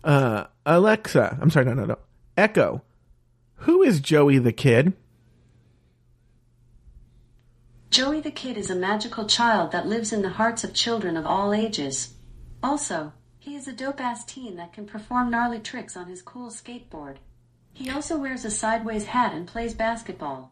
Uh, 0.04 0.46
Alexa. 0.66 1.38
I'm 1.40 1.52
sorry. 1.52 1.66
No, 1.66 1.74
no, 1.74 1.86
no. 1.86 2.00
Echo. 2.36 2.82
Who 3.60 3.84
is 3.84 4.00
Joey 4.00 4.40
the 4.40 4.52
Kid? 4.52 4.94
Joey 7.92 8.20
the 8.20 8.32
Kid 8.32 8.58
is 8.58 8.70
a 8.70 8.76
magical 8.76 9.26
child 9.26 9.72
that 9.72 9.88
lives 9.88 10.12
in 10.12 10.22
the 10.22 10.30
hearts 10.30 10.64
of 10.64 10.74
children 10.74 11.16
of 11.16 11.26
all 11.26 11.54
ages. 11.54 12.14
Also, 12.62 13.14
he 13.46 13.56
is 13.56 13.68
a 13.68 13.74
dope 13.74 14.02
ass 14.02 14.26
teen 14.26 14.56
that 14.56 14.74
can 14.74 14.88
perform 14.88 15.30
gnarly 15.30 15.60
tricks 15.60 15.96
on 15.96 16.08
his 16.08 16.24
cool 16.24 16.50
skateboard. 16.50 17.18
He 17.74 17.92
also 17.92 18.18
wears 18.18 18.44
a 18.44 18.50
sideways 18.50 19.06
hat 19.06 19.36
and 19.36 19.46
plays 19.46 19.76
basketball. 19.76 20.52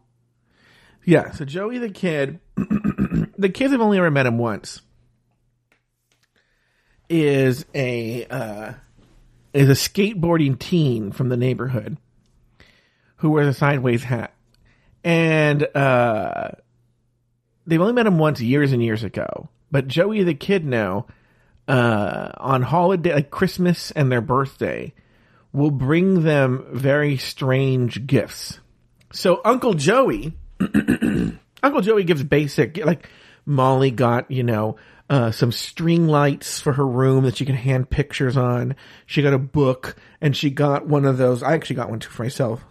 Yeah, 1.04 1.32
so 1.32 1.44
Joey 1.44 1.78
the 1.78 1.90
Kid, 1.90 2.38
the 2.56 3.48
kids 3.52 3.72
have 3.72 3.80
only 3.80 3.98
ever 3.98 4.12
met 4.12 4.26
him 4.26 4.38
once. 4.38 4.80
Is 7.08 7.66
a 7.74 8.26
uh, 8.26 8.72
is 9.52 9.68
a 9.68 9.72
skateboarding 9.72 10.56
teen 10.56 11.10
from 11.10 11.28
the 11.30 11.36
neighborhood 11.36 11.98
who 13.16 13.30
wears 13.30 13.48
a 13.48 13.54
sideways 13.54 14.04
hat, 14.04 14.32
and 15.02 15.66
uh, 15.76 16.52
they've 17.66 17.80
only 17.80 17.92
met 17.92 18.06
him 18.06 18.18
once 18.18 18.40
years 18.40 18.72
and 18.72 18.82
years 18.82 19.02
ago. 19.02 19.48
But 19.72 19.88
Joey 19.88 20.22
the 20.22 20.34
kid 20.34 20.64
now, 20.64 21.06
uh, 21.68 22.30
on 22.36 22.62
holiday, 22.62 23.14
like 23.14 23.30
Christmas 23.30 23.90
and 23.92 24.10
their 24.10 24.20
birthday, 24.20 24.92
will 25.52 25.70
bring 25.70 26.22
them 26.22 26.64
very 26.72 27.16
strange 27.16 28.06
gifts. 28.06 28.60
So 29.12 29.40
Uncle 29.44 29.74
Joey, 29.74 30.36
Uncle 31.62 31.80
Joey 31.80 32.04
gives 32.04 32.22
basic, 32.24 32.76
like 32.84 33.08
Molly 33.46 33.90
got, 33.90 34.30
you 34.30 34.42
know, 34.42 34.76
uh, 35.08 35.30
some 35.30 35.52
string 35.52 36.08
lights 36.08 36.60
for 36.60 36.72
her 36.72 36.86
room 36.86 37.24
that 37.24 37.36
she 37.36 37.44
can 37.44 37.54
hand 37.54 37.90
pictures 37.90 38.36
on. 38.36 38.74
She 39.06 39.22
got 39.22 39.34
a 39.34 39.38
book 39.38 39.96
and 40.20 40.36
she 40.36 40.50
got 40.50 40.86
one 40.86 41.04
of 41.04 41.18
those. 41.18 41.42
I 41.42 41.54
actually 41.54 41.76
got 41.76 41.90
one 41.90 42.00
too 42.00 42.10
for 42.10 42.22
myself. 42.22 42.64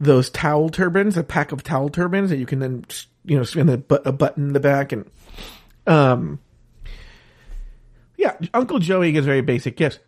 Those 0.00 0.30
towel 0.30 0.70
turbans, 0.70 1.16
a 1.16 1.22
pack 1.22 1.52
of 1.52 1.62
towel 1.62 1.88
turbans 1.88 2.30
that 2.30 2.38
you 2.38 2.46
can 2.46 2.58
then 2.60 2.84
you 3.24 3.38
know, 3.38 3.44
and 3.56 3.70
a, 3.70 4.08
a 4.08 4.12
button 4.12 4.48
in 4.48 4.52
the 4.52 4.60
back, 4.60 4.92
and 4.92 5.08
um, 5.86 6.40
yeah, 8.22 8.36
Uncle 8.54 8.78
Joey 8.78 9.10
gives 9.10 9.26
very 9.26 9.40
basic 9.40 9.76
gifts. 9.76 9.98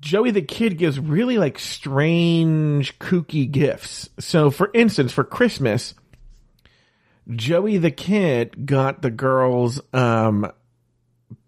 Joey 0.00 0.30
the 0.30 0.42
kid 0.42 0.76
gives 0.76 1.00
really 1.00 1.38
like 1.38 1.58
strange, 1.58 2.98
kooky 2.98 3.50
gifts. 3.50 4.10
So, 4.18 4.50
for 4.50 4.70
instance, 4.74 5.12
for 5.12 5.24
Christmas, 5.24 5.94
Joey 7.34 7.78
the 7.78 7.90
kid 7.90 8.66
got 8.66 9.00
the 9.00 9.10
girls 9.10 9.80
um, 9.94 10.52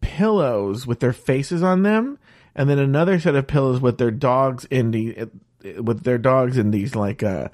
pillows 0.01 0.87
with 0.87 1.01
their 1.01 1.13
faces 1.13 1.63
on 1.63 1.83
them, 1.83 2.19
and 2.55 2.71
then 2.71 2.79
another 2.79 3.21
set 3.21 3.35
of 3.35 3.47
pillows 3.47 3.83
with 3.83 3.99
their 3.99 4.11
dogs 4.11 4.65
in 4.65 4.93
the 4.93 5.29
with 5.79 6.05
their 6.05 6.17
dogs 6.17 6.57
in 6.57 6.71
these 6.71 6.97
like 6.97 7.23
uh, 7.23 7.49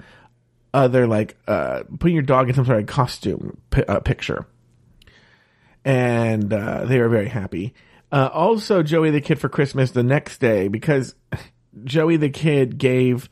other 0.73 1.05
like 1.05 1.35
uh, 1.49 1.83
putting 1.99 2.15
your 2.15 2.23
dog 2.23 2.47
in 2.47 2.55
some 2.55 2.65
sort 2.65 2.79
of 2.79 2.85
costume 2.85 3.57
p- 3.71 3.83
uh, 3.83 3.99
picture, 3.99 4.45
and 5.83 6.53
uh, 6.53 6.85
they 6.85 6.99
were 6.99 7.09
very 7.09 7.27
happy. 7.27 7.73
Uh, 8.13 8.29
also, 8.31 8.83
Joey 8.83 9.09
the 9.09 9.21
kid 9.21 9.39
for 9.39 9.49
Christmas 9.49 9.89
the 9.89 10.03
next 10.03 10.37
day 10.37 10.67
because 10.67 11.15
Joey 11.83 12.17
the 12.17 12.29
kid 12.29 12.77
gave 12.77 13.27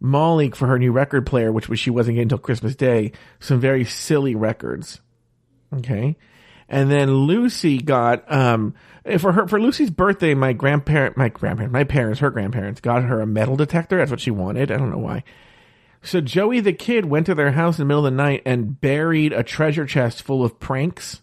Molly 0.00 0.50
for 0.50 0.66
her 0.68 0.78
new 0.78 0.90
record 0.90 1.26
player, 1.26 1.52
which 1.52 1.68
was 1.68 1.78
she 1.78 1.90
wasn't 1.90 2.14
getting 2.14 2.24
until 2.24 2.38
Christmas 2.38 2.74
Day, 2.74 3.12
some 3.40 3.60
very 3.60 3.84
silly 3.84 4.34
records. 4.34 5.02
Okay. 5.74 6.16
And 6.66 6.90
then 6.90 7.12
Lucy 7.12 7.76
got 7.76 8.32
um 8.32 8.74
for 9.18 9.32
her 9.32 9.46
for 9.46 9.60
Lucy's 9.60 9.90
birthday, 9.90 10.32
my 10.32 10.54
grandparent 10.54 11.18
my 11.18 11.28
grandparent 11.28 11.74
my 11.74 11.84
parents, 11.84 12.20
her 12.20 12.30
grandparents 12.30 12.80
got 12.80 13.04
her 13.04 13.20
a 13.20 13.26
metal 13.26 13.56
detector. 13.56 13.98
That's 13.98 14.10
what 14.10 14.20
she 14.20 14.30
wanted. 14.30 14.70
I 14.70 14.78
don't 14.78 14.90
know 14.90 14.96
why. 14.96 15.24
So 16.00 16.22
Joey 16.22 16.60
the 16.60 16.72
kid 16.72 17.04
went 17.04 17.26
to 17.26 17.34
their 17.34 17.52
house 17.52 17.78
in 17.78 17.82
the 17.82 17.86
middle 17.86 18.06
of 18.06 18.12
the 18.12 18.16
night 18.16 18.42
and 18.46 18.80
buried 18.80 19.34
a 19.34 19.42
treasure 19.42 19.84
chest 19.84 20.22
full 20.22 20.42
of 20.42 20.58
pranks 20.58 21.20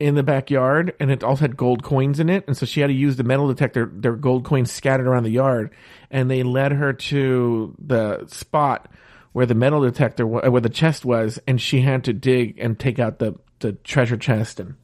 in 0.00 0.14
the 0.14 0.22
backyard, 0.22 0.94
and 1.00 1.10
it 1.10 1.24
also 1.24 1.40
had 1.42 1.56
gold 1.56 1.82
coins 1.82 2.20
in 2.20 2.28
it. 2.28 2.44
And 2.46 2.56
so 2.56 2.66
she 2.66 2.80
had 2.80 2.86
to 2.86 2.92
use 2.92 3.16
the 3.16 3.24
metal 3.24 3.48
detector. 3.48 3.90
There 3.92 4.12
were 4.12 4.16
gold 4.16 4.44
coins 4.44 4.70
scattered 4.70 5.06
around 5.06 5.24
the 5.24 5.30
yard, 5.30 5.70
and 6.10 6.30
they 6.30 6.42
led 6.42 6.72
her 6.72 6.92
to 6.92 7.74
the 7.78 8.26
spot 8.26 8.90
where 9.32 9.46
the 9.46 9.54
metal 9.54 9.80
detector, 9.80 10.26
where 10.26 10.60
the 10.60 10.68
chest 10.68 11.04
was, 11.04 11.38
and 11.46 11.60
she 11.60 11.80
had 11.80 12.04
to 12.04 12.12
dig 12.12 12.58
and 12.58 12.78
take 12.78 12.98
out 12.98 13.18
the 13.18 13.34
the 13.60 13.72
treasure 13.72 14.16
chest 14.16 14.60
and. 14.60 14.74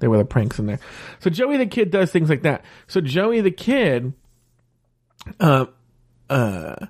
There 0.00 0.08
were 0.08 0.16
the 0.16 0.24
pranks 0.24 0.58
in 0.58 0.64
there. 0.64 0.80
So 1.18 1.28
Joey 1.28 1.58
the 1.58 1.66
kid 1.66 1.90
does 1.90 2.10
things 2.10 2.30
like 2.30 2.40
that. 2.42 2.64
So 2.86 3.02
Joey 3.02 3.42
the 3.42 3.50
kid, 3.50 4.14
uh, 5.38 5.66
uh, 6.30 6.86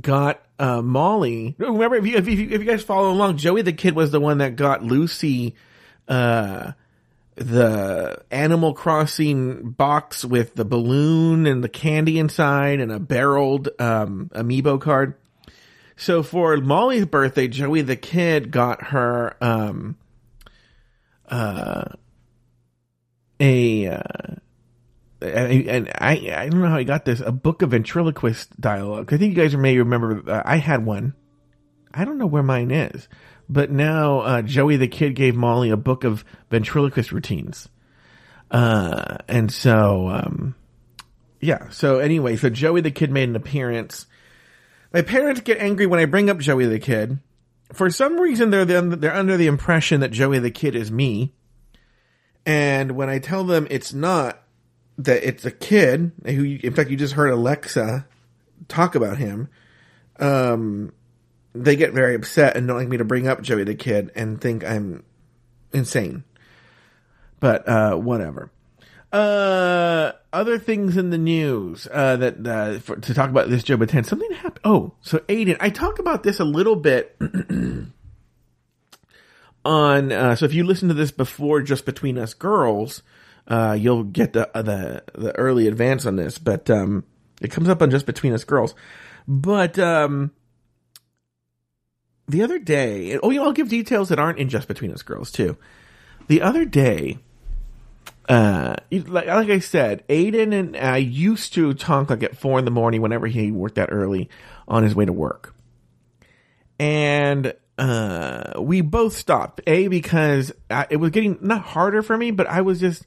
got 0.00 0.42
uh, 0.58 0.80
Molly. 0.80 1.54
Remember, 1.58 1.96
if 1.96 2.06
you, 2.06 2.16
if 2.16 2.26
you 2.26 2.48
if 2.50 2.60
you 2.62 2.64
guys 2.64 2.82
follow 2.82 3.10
along, 3.10 3.36
Joey 3.36 3.60
the 3.60 3.74
kid 3.74 3.94
was 3.94 4.10
the 4.10 4.20
one 4.20 4.38
that 4.38 4.56
got 4.56 4.82
Lucy 4.82 5.54
uh, 6.08 6.72
the 7.36 8.22
Animal 8.30 8.72
Crossing 8.72 9.70
box 9.70 10.24
with 10.24 10.54
the 10.54 10.64
balloon 10.64 11.46
and 11.46 11.62
the 11.62 11.68
candy 11.68 12.18
inside 12.18 12.80
and 12.80 12.90
a 12.90 12.98
barreled 12.98 13.68
um, 13.78 14.30
amiibo 14.34 14.80
card. 14.80 15.14
So 15.96 16.22
for 16.22 16.56
Molly's 16.58 17.06
birthday, 17.06 17.48
Joey 17.48 17.82
the 17.82 17.96
kid 17.96 18.50
got 18.50 18.84
her 18.84 19.36
um, 19.40 19.96
uh, 21.28 21.84
a. 23.40 23.86
Uh, 23.86 24.02
and 25.22 25.90
I 25.98 26.30
I 26.36 26.48
don't 26.48 26.60
know 26.60 26.68
how 26.68 26.76
I 26.76 26.84
got 26.84 27.06
this 27.06 27.20
a 27.20 27.32
book 27.32 27.62
of 27.62 27.70
ventriloquist 27.70 28.60
dialogue. 28.60 29.12
I 29.12 29.16
think 29.16 29.34
you 29.34 29.42
guys 29.42 29.56
may 29.56 29.78
remember 29.78 30.22
uh, 30.30 30.42
I 30.44 30.58
had 30.58 30.84
one. 30.84 31.14
I 31.92 32.04
don't 32.04 32.18
know 32.18 32.26
where 32.26 32.42
mine 32.42 32.70
is, 32.70 33.08
but 33.48 33.70
now 33.70 34.20
uh, 34.20 34.42
Joey 34.42 34.76
the 34.76 34.88
kid 34.88 35.14
gave 35.14 35.34
Molly 35.34 35.70
a 35.70 35.76
book 35.76 36.04
of 36.04 36.24
ventriloquist 36.50 37.12
routines. 37.12 37.68
Uh, 38.50 39.18
and 39.28 39.52
so 39.52 40.08
um, 40.08 40.54
yeah. 41.40 41.68
So 41.70 41.98
anyway, 41.98 42.36
so 42.36 42.50
Joey 42.50 42.80
the 42.80 42.90
kid 42.90 43.10
made 43.10 43.28
an 43.28 43.36
appearance. 43.36 44.06
My 44.92 45.02
parents 45.02 45.40
get 45.40 45.58
angry 45.58 45.86
when 45.86 46.00
I 46.00 46.04
bring 46.06 46.30
up 46.30 46.38
Joey 46.38 46.66
the 46.66 46.78
kid. 46.78 47.18
For 47.72 47.90
some 47.90 48.20
reason, 48.20 48.50
they're 48.50 48.64
the, 48.64 48.80
they're 48.82 49.14
under 49.14 49.36
the 49.36 49.48
impression 49.48 50.00
that 50.00 50.12
Joey 50.12 50.38
the 50.38 50.50
kid 50.50 50.76
is 50.76 50.90
me. 50.90 51.34
And 52.44 52.92
when 52.92 53.08
I 53.10 53.18
tell 53.18 53.44
them 53.44 53.66
it's 53.70 53.92
not, 53.92 54.40
that 54.98 55.26
it's 55.26 55.44
a 55.44 55.50
kid 55.50 56.12
who, 56.24 56.44
in 56.62 56.72
fact, 56.72 56.90
you 56.90 56.96
just 56.96 57.14
heard 57.14 57.30
Alexa 57.30 58.06
talk 58.68 58.94
about 58.94 59.18
him. 59.18 59.48
Um, 60.18 60.92
they 61.62 61.76
get 61.76 61.92
very 61.92 62.14
upset 62.14 62.56
and 62.56 62.66
don't 62.66 62.78
like 62.78 62.88
me 62.88 62.96
to 62.96 63.04
bring 63.04 63.28
up 63.28 63.42
Joey 63.42 63.64
the 63.64 63.74
kid 63.74 64.12
and 64.14 64.40
think 64.40 64.64
I'm 64.64 65.04
insane. 65.72 66.24
But 67.40 67.68
uh, 67.68 67.96
whatever. 67.96 68.50
Uh, 69.12 70.12
other 70.32 70.58
things 70.58 70.96
in 70.96 71.10
the 71.10 71.18
news 71.18 71.86
uh, 71.90 72.16
that 72.16 72.46
uh, 72.46 72.78
for, 72.80 72.96
to 72.96 73.14
talk 73.14 73.30
about 73.30 73.48
this 73.48 73.62
Joe 73.62 73.76
Betance. 73.76 74.06
Something 74.06 74.32
happened. 74.32 74.60
Oh, 74.64 74.92
so 75.00 75.18
Aiden, 75.20 75.56
I 75.60 75.70
talked 75.70 75.98
about 75.98 76.22
this 76.22 76.40
a 76.40 76.44
little 76.44 76.76
bit 76.76 77.16
on. 79.64 80.12
Uh, 80.12 80.34
so 80.34 80.44
if 80.44 80.52
you 80.52 80.64
listen 80.64 80.88
to 80.88 80.94
this 80.94 81.12
before, 81.12 81.62
just 81.62 81.86
between 81.86 82.18
us 82.18 82.34
girls, 82.34 83.02
uh, 83.46 83.76
you'll 83.78 84.04
get 84.04 84.32
the 84.32 84.54
uh, 84.56 84.62
the 84.62 85.04
the 85.14 85.34
early 85.36 85.68
advance 85.68 86.04
on 86.04 86.16
this. 86.16 86.36
But 86.36 86.68
um, 86.68 87.04
it 87.40 87.50
comes 87.50 87.68
up 87.68 87.80
on 87.80 87.90
just 87.90 88.06
between 88.06 88.32
us 88.32 88.44
girls. 88.44 88.74
But 89.28 89.78
um, 89.78 90.32
the 92.28 92.42
other 92.42 92.58
day, 92.58 93.18
oh, 93.22 93.30
you 93.30 93.38
know, 93.38 93.46
I'll 93.46 93.52
give 93.52 93.68
details 93.68 94.08
that 94.08 94.18
aren't 94.18 94.38
in 94.38 94.48
just 94.48 94.68
between 94.68 94.92
us 94.92 95.02
girls 95.02 95.30
too. 95.30 95.56
The 96.28 96.42
other 96.42 96.64
day, 96.64 97.18
uh, 98.28 98.76
like, 98.90 99.26
like 99.26 99.50
I 99.50 99.60
said, 99.60 100.06
Aiden 100.08 100.52
and 100.52 100.76
I 100.76 100.96
used 100.96 101.54
to 101.54 101.72
talk 101.74 102.10
like 102.10 102.24
at 102.24 102.36
four 102.36 102.58
in 102.58 102.64
the 102.64 102.70
morning 102.70 103.00
whenever 103.00 103.26
he 103.28 103.52
worked 103.52 103.76
that 103.76 103.90
early 103.92 104.28
on 104.66 104.82
his 104.82 104.94
way 104.94 105.04
to 105.04 105.12
work. 105.12 105.54
And, 106.78 107.54
uh, 107.78 108.54
we 108.58 108.80
both 108.80 109.16
stopped. 109.16 109.60
A, 109.66 109.86
because 109.88 110.52
I, 110.68 110.86
it 110.90 110.96
was 110.96 111.10
getting 111.10 111.38
not 111.40 111.62
harder 111.62 112.02
for 112.02 112.16
me, 112.16 112.32
but 112.32 112.46
I 112.48 112.62
was 112.62 112.80
just, 112.80 113.06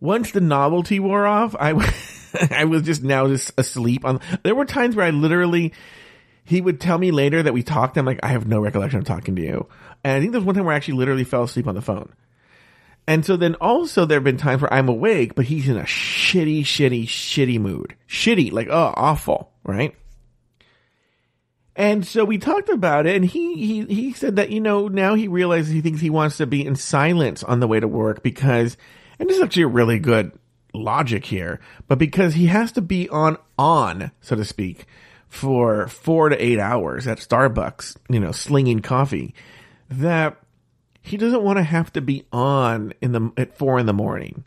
once 0.00 0.30
the 0.30 0.40
novelty 0.40 0.98
wore 0.98 1.26
off, 1.26 1.54
I, 1.58 1.70
I 2.50 2.64
was 2.64 2.82
just 2.82 3.02
now 3.02 3.26
just 3.28 3.52
asleep 3.58 4.04
on, 4.06 4.20
there 4.42 4.54
were 4.54 4.64
times 4.64 4.96
where 4.96 5.06
I 5.06 5.10
literally, 5.10 5.74
he 6.48 6.62
would 6.62 6.80
tell 6.80 6.96
me 6.96 7.10
later 7.10 7.42
that 7.42 7.52
we 7.52 7.62
talked. 7.62 7.98
I'm 7.98 8.06
like, 8.06 8.20
I 8.22 8.28
have 8.28 8.46
no 8.46 8.60
recollection 8.60 8.98
of 8.98 9.04
talking 9.04 9.36
to 9.36 9.42
you. 9.42 9.68
And 10.02 10.14
I 10.16 10.20
think 10.20 10.32
there's 10.32 10.44
one 10.44 10.54
time 10.54 10.64
where 10.64 10.72
I 10.72 10.76
actually 10.76 10.94
literally 10.94 11.24
fell 11.24 11.42
asleep 11.42 11.68
on 11.68 11.74
the 11.74 11.82
phone. 11.82 12.10
And 13.06 13.24
so 13.24 13.36
then 13.36 13.54
also 13.56 14.06
there 14.06 14.16
have 14.16 14.24
been 14.24 14.38
times 14.38 14.62
where 14.62 14.72
I'm 14.72 14.88
awake, 14.88 15.34
but 15.34 15.44
he's 15.44 15.68
in 15.68 15.76
a 15.76 15.82
shitty, 15.82 16.62
shitty, 16.62 17.04
shitty 17.04 17.60
mood. 17.60 17.94
Shitty, 18.08 18.50
like, 18.52 18.68
oh, 18.70 18.94
awful, 18.96 19.52
right? 19.62 19.94
And 21.76 22.06
so 22.06 22.24
we 22.24 22.38
talked 22.38 22.70
about 22.70 23.06
it 23.06 23.16
and 23.16 23.24
he, 23.26 23.54
he, 23.54 23.84
he 23.84 24.12
said 24.14 24.36
that, 24.36 24.50
you 24.50 24.60
know, 24.60 24.88
now 24.88 25.14
he 25.14 25.28
realizes 25.28 25.70
he 25.70 25.82
thinks 25.82 26.00
he 26.00 26.10
wants 26.10 26.38
to 26.38 26.46
be 26.46 26.64
in 26.64 26.76
silence 26.76 27.42
on 27.44 27.60
the 27.60 27.68
way 27.68 27.78
to 27.78 27.86
work 27.86 28.22
because, 28.22 28.78
and 29.18 29.28
this 29.28 29.36
is 29.36 29.42
actually 29.42 29.64
a 29.64 29.68
really 29.68 29.98
good 29.98 30.32
logic 30.72 31.26
here, 31.26 31.60
but 31.86 31.98
because 31.98 32.32
he 32.32 32.46
has 32.46 32.72
to 32.72 32.80
be 32.80 33.08
on, 33.10 33.36
on, 33.58 34.12
so 34.22 34.34
to 34.34 34.44
speak, 34.44 34.86
for 35.28 35.88
four 35.88 36.30
to 36.30 36.44
eight 36.44 36.58
hours 36.58 37.06
at 37.06 37.18
Starbucks, 37.18 37.96
you 38.08 38.18
know, 38.18 38.32
slinging 38.32 38.80
coffee, 38.80 39.34
that 39.90 40.36
he 41.02 41.16
doesn't 41.16 41.42
want 41.42 41.58
to 41.58 41.62
have 41.62 41.92
to 41.92 42.00
be 42.00 42.24
on 42.32 42.92
in 43.00 43.12
the 43.12 43.30
at 43.36 43.56
four 43.56 43.78
in 43.78 43.86
the 43.86 43.92
morning, 43.92 44.44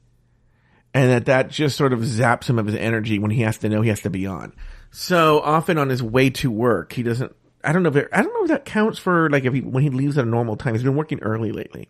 and 0.93 1.11
that 1.11 1.25
that 1.25 1.49
just 1.49 1.77
sort 1.77 1.93
of 1.93 1.99
zaps 1.99 2.49
him 2.49 2.59
of 2.59 2.65
his 2.65 2.75
energy 2.75 3.19
when 3.19 3.31
he 3.31 3.41
has 3.41 3.57
to 3.59 3.69
know 3.69 3.81
he 3.81 3.89
has 3.89 4.01
to 4.01 4.09
be 4.09 4.25
on. 4.25 4.53
So 4.91 5.39
often 5.39 5.77
on 5.77 5.89
his 5.89 6.03
way 6.03 6.29
to 6.31 6.51
work, 6.51 6.93
he 6.93 7.03
doesn't. 7.03 7.33
I 7.63 7.71
don't 7.71 7.83
know 7.83 7.89
if 7.89 7.95
it, 7.95 8.09
I 8.11 8.21
don't 8.21 8.33
know 8.33 8.43
if 8.43 8.49
that 8.49 8.65
counts 8.65 8.99
for 8.99 9.29
like 9.29 9.45
if 9.45 9.53
he 9.53 9.61
when 9.61 9.83
he 9.83 9.89
leaves 9.89 10.17
at 10.17 10.25
a 10.25 10.29
normal 10.29 10.57
time. 10.57 10.73
He's 10.73 10.83
been 10.83 10.95
working 10.95 11.19
early 11.21 11.51
lately. 11.51 11.89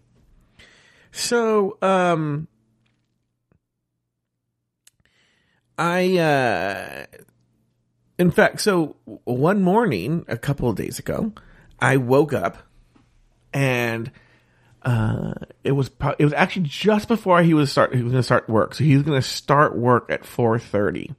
So 1.11 1.77
um 1.81 2.47
I 5.77 6.17
uh 6.17 7.05
in 8.21 8.29
fact, 8.29 8.61
so 8.61 8.95
one 9.23 9.63
morning, 9.63 10.25
a 10.27 10.37
couple 10.37 10.69
of 10.69 10.75
days 10.75 10.99
ago, 10.99 11.33
I 11.79 11.97
woke 11.97 12.33
up 12.33 12.59
and 13.51 14.11
uh, 14.83 15.33
it 15.63 15.71
was 15.71 15.89
pro- 15.89 16.13
it 16.19 16.23
was 16.23 16.33
actually 16.33 16.67
just 16.67 17.07
before 17.07 17.41
he 17.41 17.55
was 17.55 17.71
start 17.71 17.95
he 17.95 18.03
was 18.03 18.11
going 18.11 18.21
to 18.21 18.23
start 18.23 18.47
work. 18.47 18.75
So 18.75 18.83
he 18.83 18.93
was 18.93 19.01
going 19.01 19.19
to 19.19 19.27
start 19.27 19.75
work 19.75 20.11
at 20.11 20.23
four 20.23 20.59
thirty, 20.59 21.15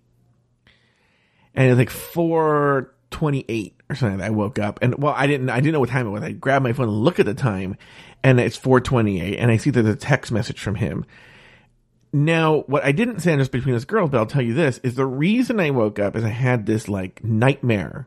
and 1.57 1.67
it 1.67 1.71
was 1.71 1.79
like 1.79 1.91
four 1.91 2.95
twenty 3.11 3.45
eight 3.49 3.75
or 3.91 3.97
something. 3.97 4.21
I 4.21 4.31
woke 4.31 4.61
up 4.61 4.79
and 4.81 4.97
well, 4.97 5.15
I 5.17 5.27
didn't 5.27 5.51
I 5.51 5.57
didn't 5.57 5.73
know 5.73 5.81
what 5.81 5.89
time 5.89 6.07
it 6.07 6.11
was. 6.11 6.23
I 6.23 6.31
grabbed 6.31 6.63
my 6.63 6.73
phone 6.73 6.89
and 6.89 7.03
look 7.03 7.19
at 7.19 7.27
the 7.27 7.35
time, 7.35 7.77
and 8.23 8.39
it's 8.39 8.57
four 8.57 8.81
twenty 8.81 9.21
eight, 9.21 9.39
and 9.39 9.51
I 9.51 9.57
see 9.57 9.71
there's 9.71 9.87
a 9.89 9.97
text 9.97 10.31
message 10.31 10.61
from 10.61 10.77
him. 10.77 11.05
Now, 12.13 12.61
what 12.67 12.85
I 12.85 12.93
didn't 12.93 13.21
say 13.21 13.33
on 13.33 13.39
just 13.39 13.53
between 13.53 13.75
us 13.75 13.87
girls, 13.87 14.11
but 14.11 14.19
I'll 14.19 14.27
tell 14.27 14.43
you 14.43 14.53
this, 14.53 14.79
is 14.83 14.97
the 14.97 15.07
reason 15.07 15.59
I 15.59 15.71
woke 15.71 15.99
up 15.99 16.15
is 16.15 16.25
I 16.25 16.29
had 16.29 16.67
this 16.67 16.89
like 16.89 17.25
nightmare 17.25 18.07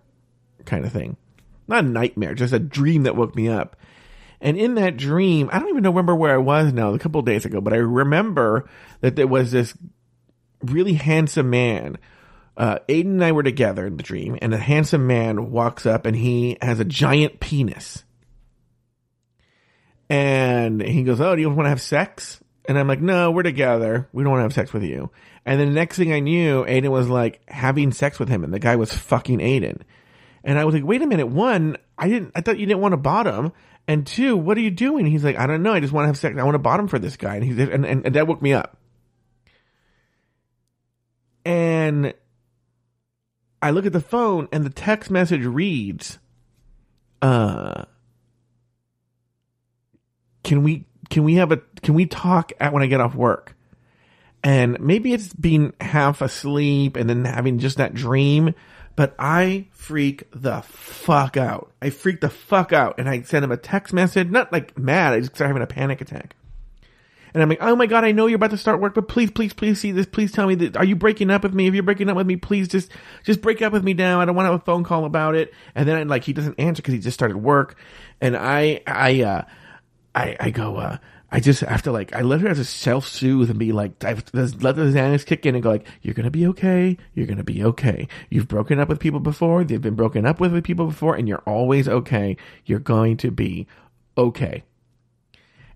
kind 0.65 0.86
of 0.86 0.91
thing. 0.91 1.18
Not 1.68 1.86
a 1.86 1.88
nightmare, 1.88 2.36
just 2.36 2.54
a 2.54 2.60
dream 2.60 3.04
that 3.04 3.15
woke 3.15 3.36
me 3.36 3.50
up. 3.50 3.76
And 4.39 4.58
in 4.58 4.76
that 4.76 4.98
dream, 4.98 5.50
I 5.52 5.58
don't 5.58 5.70
even 5.70 5.84
remember 5.84 6.15
where 6.15 6.34
I 6.34 6.38
was 6.38 6.72
now, 6.72 6.94
a 6.94 7.00
couple 7.00 7.22
days 7.24 7.46
ago, 7.46 7.62
but 7.62 7.74
I 7.74 7.78
remember 7.78 8.70
that 9.02 9.15
there 9.15 9.26
was 9.26 9.52
this 9.52 9.76
really 10.62 10.94
handsome 10.94 11.50
man. 11.50 11.98
Uh, 12.56 12.80
Aiden 12.88 13.06
and 13.06 13.24
I 13.24 13.32
were 13.32 13.44
together 13.44 13.88
in 13.88 13.98
the 13.98 14.04
dream, 14.04 14.38
and 14.41 14.54
a 14.54 14.58
handsome 14.58 15.08
man 15.08 15.52
walks 15.52 15.86
up 15.86 16.06
and 16.06 16.15
he 16.15 16.58
has 16.62 16.80
a 16.80 16.86
giant 16.86 17.39
penis. 17.39 18.04
And 20.10 20.82
he 20.82 21.04
goes, 21.04 21.20
Oh, 21.20 21.36
do 21.36 21.41
you 21.41 21.50
want 21.50 21.65
to 21.65 21.70
have 21.70 21.82
sex? 21.82 22.39
And 22.67 22.78
I'm 22.80 22.88
like, 22.88 23.01
no, 23.01 23.32
we're 23.32 23.43
together. 23.43 24.08
We 24.12 24.23
don't 24.23 24.32
want 24.32 24.39
to 24.39 24.45
have 24.45 24.54
sex 24.54 24.73
with 24.73 24.84
you. 24.84 25.12
And 25.45 25.60
then 25.60 25.69
the 25.69 25.75
next 25.75 25.97
thing 25.97 26.12
I 26.12 26.19
knew, 26.19 26.65
Aiden 26.65 26.89
was 26.89 27.08
like 27.08 27.41
having 27.47 27.91
sex 27.91 28.17
with 28.17 28.30
him 28.30 28.43
and 28.43 28.54
the 28.54 28.60
guy 28.60 28.75
was 28.75 28.91
fucking 28.93 29.39
Aiden. 29.39 29.82
And 30.43 30.58
I 30.58 30.65
was 30.65 30.73
like, 30.73 30.84
wait 30.84 31.01
a 31.01 31.08
minute. 31.08 31.28
One, 31.28 31.78
I 31.97 32.08
didn't, 32.08 32.32
I 32.36 32.41
thought 32.41 32.60
you 32.60 32.65
didn't 32.65 32.82
want 32.82 32.93
to 32.93 32.97
bottom. 32.97 33.51
And 33.88 34.06
two, 34.06 34.36
what 34.36 34.58
are 34.58 34.62
you 34.62 34.71
doing? 34.71 35.06
He's 35.06 35.23
like, 35.23 35.38
I 35.38 35.45
don't 35.45 35.62
know. 35.62 35.73
I 35.73 35.80
just 35.80 35.93
want 35.93 36.06
to 36.06 36.08
have 36.08 36.17
sex. 36.17 36.36
I 36.39 36.43
want 36.43 36.56
to 36.56 36.60
bottom 36.60 36.88
for 36.88 36.97
this 36.97 37.17
guy. 37.17 37.36
And 37.36 37.43
he's, 37.43 37.58
and, 37.60 37.86
and, 37.86 38.06
and 38.06 38.15
that 38.15 38.28
woke 38.28 38.41
me 38.41 38.54
up. 38.54 38.78
And 41.45 42.13
I 43.62 43.71
look 43.71 43.86
at 43.86 43.93
the 43.93 44.01
phone 44.01 44.47
and 44.51 44.65
the 44.65 44.71
text 44.71 45.12
message 45.12 45.45
reads, 45.45 46.17
uh, 47.21 47.86
can 50.43 50.63
we 50.63 50.86
can 51.10 51.24
we 51.24 51.36
have 51.36 51.52
a 51.52 51.58
can 51.82 51.94
we 51.94 52.06
talk 52.06 52.52
at 52.60 52.74
when 52.74 52.84
I 52.84 52.88
get 52.88 53.02
off 53.02 53.15
work? 53.15 53.56
And 54.44 54.80
maybe 54.80 55.12
it's 55.13 55.34
being 55.34 55.74
half 55.82 56.22
asleep 56.22 56.98
and 56.98 57.10
then 57.10 57.26
having 57.26 57.58
just 57.58 57.78
that 57.78 57.96
dream, 57.96 58.54
but 58.96 59.15
I 59.18 59.65
freak 59.72 60.30
the 60.32 60.62
fuck 60.62 61.36
out. 61.36 61.72
I 61.82 61.89
freak 61.89 62.22
the 62.22 62.30
fuck 62.30 62.72
out. 62.72 63.00
And 63.00 63.10
I 63.10 63.24
send 63.24 63.44
him 63.44 63.52
a 63.52 63.58
text 63.58 63.91
message, 63.91 64.30
not 64.30 64.52
like 64.52 64.78
mad, 64.78 65.13
I 65.13 65.20
just 65.22 65.36
start 65.36 65.48
having 65.48 65.63
a 65.63 65.68
panic 65.68 66.00
attack. 66.00 66.36
And 67.34 67.41
I'm 67.41 67.50
like, 67.50 67.58
oh 67.60 67.76
my 67.76 67.86
god, 67.86 68.06
I 68.06 68.13
know 68.13 68.28
you're 68.28 68.38
about 68.38 68.52
to 68.52 68.58
start 68.58 68.80
work, 68.80 68.94
but 68.94 69.10
please, 69.10 69.30
please, 69.30 69.52
please 69.52 69.80
see 69.80 69.91
this. 69.91 70.06
Please 70.06 70.32
tell 70.32 70.48
me 70.48 70.56
that. 70.56 70.78
Are 70.78 70.86
you 70.86 70.96
breaking 70.96 71.32
up 71.32 71.44
with 71.44 71.54
me? 71.54 71.68
If 71.68 71.74
you're 71.74 71.84
breaking 71.84 72.08
up 72.08 72.15
with 72.15 72.28
me, 72.28 72.38
please 72.38 72.70
just, 72.70 72.89
just 73.26 73.41
break 73.41 73.62
up 73.62 73.74
with 73.74 73.84
me 73.84 73.94
now. 73.94 74.22
I 74.22 74.26
don't 74.26 74.36
want 74.36 74.46
to 74.46 74.52
have 74.52 74.62
a 74.62 74.63
phone 74.63 74.86
call 74.86 75.04
about 75.04 75.36
it. 75.36 75.54
And 75.74 75.86
then 75.86 75.98
I 75.98 76.04
like, 76.04 76.24
he 76.24 76.32
doesn't 76.32 76.58
answer 76.60 76.82
because 76.82 76.94
he 76.94 77.00
just 77.00 77.15
started 77.15 77.36
work. 77.36 77.78
And 78.22 78.38
I, 78.38 78.82
I, 78.88 79.24
uh, 79.24 79.41
I, 80.15 80.38
I 80.39 80.49
go, 80.49 80.78
uh, 80.78 80.97
I 81.30 81.41
just 81.41 81.60
have 81.60 81.82
to 81.84 81.91
like, 81.91 82.15
I 82.15 82.21
let 82.21 82.39
her 82.41 82.47
have 82.47 82.58
to 82.58 82.63
self 82.63 83.08
soothe 83.08 83.49
and 83.49 83.60
be 83.60 83.73
like, 83.73 84.04
I've, 84.06 84.23
let 84.34 84.78
the 84.78 84.84
Xanax 84.84 85.25
kick 85.25 85.45
in 85.45 85.56
and 85.56 85.63
go 85.63 85.71
like, 85.71 85.86
you're 86.01 86.13
gonna 86.13 86.32
be 86.32 86.47
okay. 86.47 86.97
You're 87.13 87.28
gonna 87.28 87.43
be 87.43 87.63
okay. 87.65 88.08
You've 88.30 88.47
broken 88.47 88.80
up 88.80 88.88
with 88.88 88.99
people 88.99 89.19
before. 89.19 89.65
They've 89.65 89.82
been 89.82 89.95
broken 89.95 90.25
up 90.25 90.39
with, 90.39 90.54
with 90.54 90.63
people 90.63 90.88
before, 90.88 91.15
and 91.15 91.28
you're 91.28 91.43
always 91.45 91.89
okay. 91.89 92.38
You're 92.65 92.80
going 92.80 93.17
to 93.17 93.32
be 93.32 93.67
okay 94.17 94.63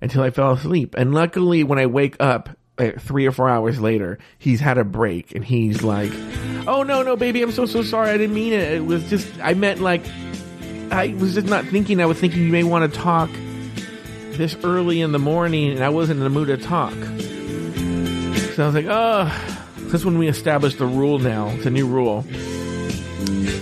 until 0.02 0.23
I 0.23 0.30
fell 0.30 0.54
asleep. 0.54 0.95
And 0.97 1.13
luckily, 1.13 1.65
when 1.65 1.78
I 1.78 1.88
wake 1.88 2.15
up 2.21 2.49
uh, 2.78 2.91
three 2.97 3.25
or 3.25 3.34
four 3.34 3.49
hours 3.49 3.82
later, 3.82 4.19
he's 4.38 4.62
had 4.62 4.78
a 4.78 4.86
break 4.86 5.36
and 5.36 5.43
he's 5.43 5.84
like, 5.84 6.13
"Oh 6.65 6.84
no, 6.84 7.04
no, 7.04 7.17
baby, 7.17 7.41
I'm 7.41 7.52
so 7.52 7.65
so 7.65 7.84
sorry. 7.84 8.12
I 8.12 8.17
didn't 8.17 8.36
mean 8.36 8.54
it. 8.54 8.71
It 8.71 8.86
was 8.86 9.04
just 9.10 9.28
I 9.41 9.56
meant 9.56 9.82
like 9.82 10.06
I 10.91 11.15
was 11.19 11.34
just 11.34 11.47
not 11.47 11.65
thinking. 11.65 11.99
I 11.99 12.06
was 12.06 12.17
thinking 12.17 12.43
you 12.43 12.52
may 12.52 12.63
want 12.63 12.93
to 12.93 12.97
talk 12.97 13.30
this 14.39 14.56
early 14.63 15.02
in 15.02 15.12
the 15.12 15.19
morning, 15.19 15.69
and 15.73 15.84
I 15.84 15.89
wasn't 15.89 16.17
in 16.17 16.23
the 16.23 16.32
mood 16.32 16.47
to 16.47 16.58
talk." 16.58 16.95
So 18.56 18.63
I 18.63 18.65
was 18.65 18.73
like, 18.73 18.88
"Oh." 18.89 19.56
That's 19.89 20.06
when 20.06 20.19
we 20.19 20.28
established 20.28 20.78
the 20.78 20.86
rule 20.86 21.17
now. 21.17 21.47
It's 21.47 21.65
a 21.65 21.71
new 21.71 21.88
rule. 21.88 22.23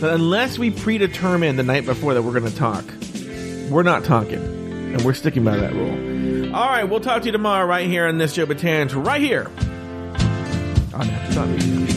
But 0.02 0.14
unless 0.14 0.60
we 0.60 0.72
predetermine 0.72 1.56
the 1.56 1.64
night 1.64 1.86
before 1.86 2.14
that 2.14 2.22
we're 2.22 2.38
going 2.38 2.52
to 2.52 2.58
talk, 2.58 2.84
we're 3.70 3.84
not 3.84 4.04
talking. 4.04 4.44
And 4.94 5.02
we're 5.04 5.14
sticking 5.14 5.46
by 5.46 5.56
that 5.56 5.72
rule. 5.72 6.54
All 6.54 6.68
right, 6.68 6.84
we'll 6.84 7.00
talk 7.00 7.22
to 7.22 7.28
you 7.28 7.32
tomorrow 7.32 7.66
right 7.66 7.88
here 7.88 8.08
on 8.08 8.18
this 8.18 8.34
Joe 8.34 8.46
Betance 8.46 8.94
right 9.06 9.22
here 9.22 9.50
on 10.94 11.10
After 11.10 11.46
Media. 11.46 11.97